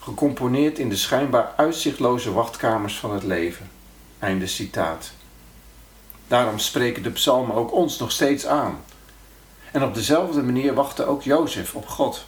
gecomponeerd 0.00 0.78
in 0.78 0.88
de 0.88 0.96
schijnbaar 0.96 1.52
uitzichtloze 1.56 2.32
wachtkamers 2.32 2.98
van 2.98 3.12
het 3.12 3.22
leven. 3.22 3.70
Einde 4.18 4.46
citaat. 4.46 5.12
Daarom 6.28 6.58
spreken 6.58 7.02
de 7.02 7.10
psalmen 7.10 7.56
ook 7.56 7.72
ons 7.72 7.98
nog 7.98 8.12
steeds 8.12 8.46
aan. 8.46 8.80
En 9.72 9.82
op 9.82 9.94
dezelfde 9.94 10.42
manier 10.42 10.74
wachtte 10.74 11.04
ook 11.04 11.22
Jozef 11.22 11.74
op 11.74 11.88
God. 11.88 12.24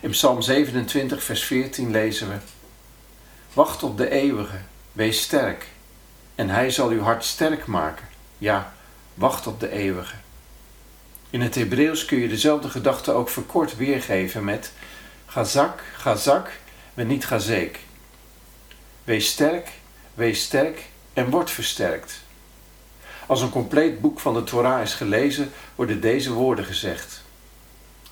In 0.00 0.10
Psalm 0.10 0.42
27, 0.42 1.22
vers 1.22 1.44
14 1.44 1.90
lezen 1.90 2.28
we: 2.28 2.34
Wacht 3.52 3.82
op 3.82 3.96
de 3.96 4.10
eeuwige, 4.10 4.58
wees 4.92 5.22
sterk, 5.22 5.66
en 6.34 6.48
hij 6.48 6.70
zal 6.70 6.88
uw 6.88 7.00
hart 7.00 7.24
sterk 7.24 7.66
maken. 7.66 8.08
Ja, 8.38 8.72
wacht 9.14 9.46
op 9.46 9.60
de 9.60 9.70
eeuwige. 9.70 10.14
In 11.30 11.40
het 11.40 11.54
Hebreeuws 11.54 12.04
kun 12.04 12.18
je 12.18 12.28
dezelfde 12.28 12.70
gedachte 12.70 13.12
ook 13.12 13.28
verkort 13.28 13.76
weergeven 13.76 14.44
met 14.44 14.72
Gazak, 15.26 15.82
Gazak, 15.96 16.50
maar 16.94 17.04
niet 17.04 17.26
Gazeek. 17.26 17.80
Wees 19.04 19.26
sterk, 19.26 19.70
wees 20.14 20.42
sterk 20.42 20.90
en 21.12 21.30
word 21.30 21.50
versterkt. 21.50 22.20
Als 23.26 23.40
een 23.40 23.50
compleet 23.50 24.00
boek 24.00 24.20
van 24.20 24.34
de 24.34 24.44
Torah 24.44 24.82
is 24.82 24.94
gelezen, 24.94 25.52
worden 25.74 26.00
deze 26.00 26.32
woorden 26.32 26.64
gezegd. 26.64 27.22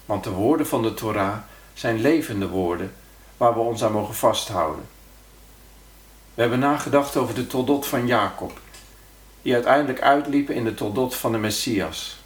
Want 0.05 0.25
de 0.25 0.31
woorden 0.31 0.67
van 0.67 0.83
de 0.83 0.95
Torah 0.95 1.39
zijn 1.75 2.01
levende 2.01 2.49
woorden 2.49 2.95
waar 3.37 3.55
we 3.55 3.61
ons 3.61 3.85
aan 3.85 3.93
mogen 3.93 4.15
vasthouden. 4.15 4.85
We 6.35 6.41
hebben 6.41 6.59
nagedacht 6.59 7.17
over 7.17 7.35
de 7.35 7.47
toldot 7.47 7.87
van 7.87 8.07
Jacob, 8.07 8.61
die 9.43 9.55
uiteindelijk 9.55 10.01
uitliepen 10.01 10.55
in 10.55 10.65
de 10.65 10.75
toldot 10.75 11.15
van 11.15 11.33
de 11.33 11.39
Messias. 11.39 12.19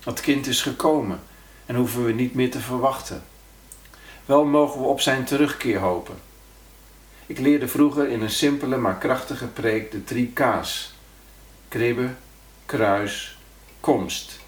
Dat 0.00 0.20
kind 0.20 0.46
is 0.46 0.62
gekomen 0.62 1.20
en 1.66 1.74
hoeven 1.74 2.04
we 2.04 2.12
niet 2.12 2.34
meer 2.34 2.50
te 2.50 2.60
verwachten. 2.60 3.22
Wel 4.24 4.44
mogen 4.44 4.80
we 4.80 4.86
op 4.86 5.00
zijn 5.00 5.24
terugkeer 5.24 5.78
hopen. 5.78 6.14
Ik 7.26 7.38
leerde 7.38 7.68
vroeger 7.68 8.08
in 8.08 8.22
een 8.22 8.30
simpele 8.30 8.76
maar 8.76 8.98
krachtige 8.98 9.46
preek 9.46 9.90
de 9.90 10.04
drie 10.04 10.32
K's: 10.32 10.94
kribbe, 11.68 12.08
kruis, 12.66 13.38
komst. 13.80 14.40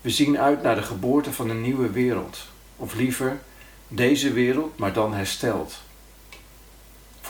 We 0.00 0.10
zien 0.10 0.38
uit 0.38 0.62
naar 0.62 0.74
de 0.74 0.82
geboorte 0.82 1.32
van 1.32 1.50
een 1.50 1.62
nieuwe 1.62 1.90
wereld, 1.90 2.46
of 2.76 2.94
liever 2.94 3.40
deze 3.88 4.32
wereld, 4.32 4.78
maar 4.78 4.92
dan 4.92 5.14
hersteld. 5.14 5.80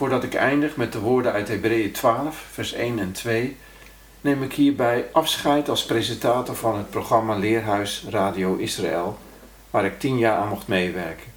Voordat 0.00 0.24
ik 0.24 0.34
eindig 0.34 0.76
met 0.76 0.92
de 0.92 0.98
woorden 0.98 1.32
uit 1.32 1.48
Hebreeën 1.48 1.92
12, 1.92 2.46
vers 2.52 2.72
1 2.72 2.98
en 2.98 3.12
2, 3.12 3.56
neem 4.20 4.42
ik 4.42 4.52
hierbij 4.52 5.06
afscheid 5.12 5.68
als 5.68 5.84
presentator 5.84 6.56
van 6.56 6.76
het 6.76 6.90
programma 6.90 7.34
Leerhuis 7.34 8.04
Radio 8.08 8.56
Israël, 8.56 9.18
waar 9.70 9.84
ik 9.84 9.98
tien 9.98 10.18
jaar 10.18 10.36
aan 10.36 10.48
mocht 10.48 10.66
meewerken. 10.68 11.32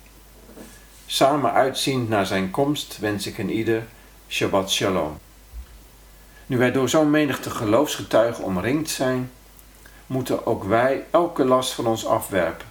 Samen 1.06 1.52
uitziend 1.52 2.10
naar 2.10 2.26
zijn 2.26 2.52
komst 2.52 2.98
wens 3.00 3.28
ik 3.28 3.38
een 3.38 3.52
ieder 3.52 3.84
Shabbat 4.28 4.72
Shalom. 4.72 5.18
Nu 6.46 6.58
wij 6.58 6.72
door 6.72 6.90
zo'n 6.90 7.10
menigte 7.10 7.50
geloofsgetuigen 7.50 8.44
omringd 8.44 8.90
zijn, 8.90 9.32
moeten 10.08 10.46
ook 10.46 10.64
wij 10.64 11.06
elke 11.12 11.46
last 11.46 11.74
van 11.74 11.88
ons 11.88 12.06
afwerpen, 12.06 12.68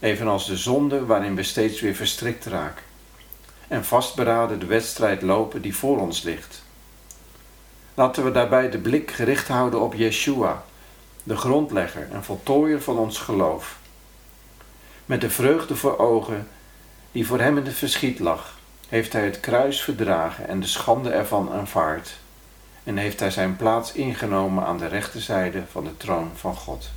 evenals 0.00 0.46
de 0.46 0.56
zonde 0.56 1.06
waarin 1.06 1.34
we 1.34 1.42
steeds 1.42 1.80
weer 1.80 1.94
verstrikt 1.94 2.44
raken, 2.44 2.85
en 3.68 3.84
vastberaden 3.84 4.58
de 4.58 4.66
wedstrijd 4.66 5.22
lopen 5.22 5.62
die 5.62 5.76
voor 5.76 6.00
ons 6.00 6.22
ligt. 6.22 6.62
Laten 7.94 8.24
we 8.24 8.30
daarbij 8.30 8.70
de 8.70 8.78
blik 8.78 9.10
gericht 9.10 9.48
houden 9.48 9.80
op 9.80 9.94
Yeshua, 9.94 10.64
de 11.22 11.36
grondlegger 11.36 12.08
en 12.12 12.24
voltooier 12.24 12.82
van 12.82 12.98
ons 12.98 13.18
geloof. 13.18 13.78
Met 15.06 15.20
de 15.20 15.30
vreugde 15.30 15.76
voor 15.76 15.98
ogen 15.98 16.48
die 17.12 17.26
voor 17.26 17.40
hem 17.40 17.56
in 17.58 17.64
het 17.64 17.74
verschiet 17.74 18.18
lag, 18.18 18.58
heeft 18.88 19.12
hij 19.12 19.24
het 19.24 19.40
kruis 19.40 19.82
verdragen 19.82 20.48
en 20.48 20.60
de 20.60 20.66
schande 20.66 21.10
ervan 21.10 21.52
aanvaard. 21.52 22.16
En 22.84 22.96
heeft 22.96 23.20
hij 23.20 23.30
zijn 23.30 23.56
plaats 23.56 23.92
ingenomen 23.92 24.64
aan 24.64 24.78
de 24.78 24.86
rechterzijde 24.86 25.62
van 25.70 25.84
de 25.84 25.96
troon 25.96 26.30
van 26.34 26.54
God. 26.54 26.90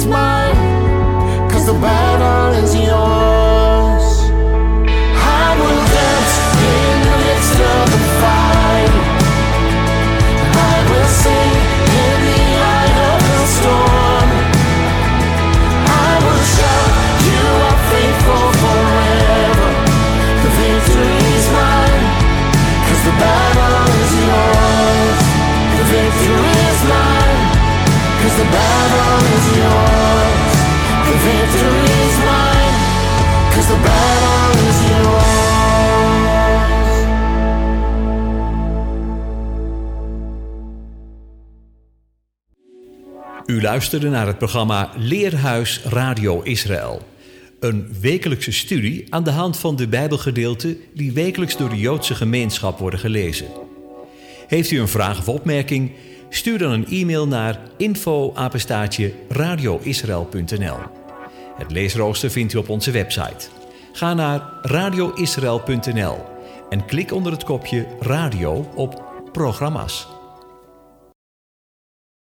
Is 0.00 0.06
mine, 0.06 0.56
'cause 1.48 1.66
the 1.66 1.78
battle 1.88 2.52
is 2.62 2.72
yours. 2.74 4.06
I 5.42 5.46
will 5.60 5.82
dance 5.96 6.34
in 6.74 6.94
the 7.06 7.16
midst 7.24 7.58
of 7.74 7.84
the 7.94 8.02
fire. 8.20 8.94
I 10.72 10.76
will 10.90 11.10
sing 11.22 11.52
in 12.02 12.16
the 12.26 12.42
eye 12.74 12.92
of 13.10 13.18
the 13.30 13.40
storm. 13.56 14.28
I 16.08 16.12
will 16.24 16.44
shout, 16.56 16.92
You 17.30 17.46
are 17.68 17.80
faithful 17.92 18.46
forever. 18.62 19.70
The 20.44 20.50
victory 20.60 21.18
is 21.38 21.46
mine, 21.60 22.04
'cause 22.82 23.02
the 23.08 23.16
battle 23.24 23.86
is 24.02 24.12
yours. 24.28 25.20
The 25.78 25.84
victory 25.96 26.54
is 26.72 26.80
mine, 26.94 27.40
'cause 28.18 28.36
the 28.42 28.48
battle 28.56 28.79
U 43.50 43.62
luisterde 43.62 44.08
naar 44.08 44.26
het 44.26 44.38
programma 44.38 44.90
Leerhuis 44.96 45.80
Radio 45.84 46.42
Israël. 46.42 47.02
Een 47.60 47.88
wekelijkse 48.00 48.52
studie 48.52 49.06
aan 49.08 49.24
de 49.24 49.30
hand 49.30 49.58
van 49.58 49.76
de 49.76 49.88
Bijbelgedeelten 49.88 50.76
die 50.94 51.12
wekelijks 51.12 51.56
door 51.56 51.68
de 51.68 51.78
Joodse 51.78 52.14
gemeenschap 52.14 52.78
worden 52.78 53.00
gelezen. 53.00 53.46
Heeft 54.46 54.70
u 54.70 54.80
een 54.80 54.88
vraag 54.88 55.18
of 55.18 55.28
opmerking? 55.28 55.90
Stuur 56.30 56.58
dan 56.58 56.70
een 56.70 56.86
e-mail 56.86 57.26
naar 57.26 57.60
info-apenstaatje 57.76 59.14
radioisrael.nl. 59.28 60.76
Het 61.56 61.70
leesrooster 61.70 62.30
vindt 62.30 62.52
u 62.52 62.58
op 62.58 62.68
onze 62.68 62.90
website. 62.90 63.48
Ga 63.92 64.14
naar 64.14 64.52
radioisrael.nl 64.62 66.16
en 66.68 66.86
klik 66.86 67.12
onder 67.12 67.32
het 67.32 67.44
kopje 67.44 67.86
radio 68.00 68.70
op 68.74 69.04
programma's. 69.32 70.19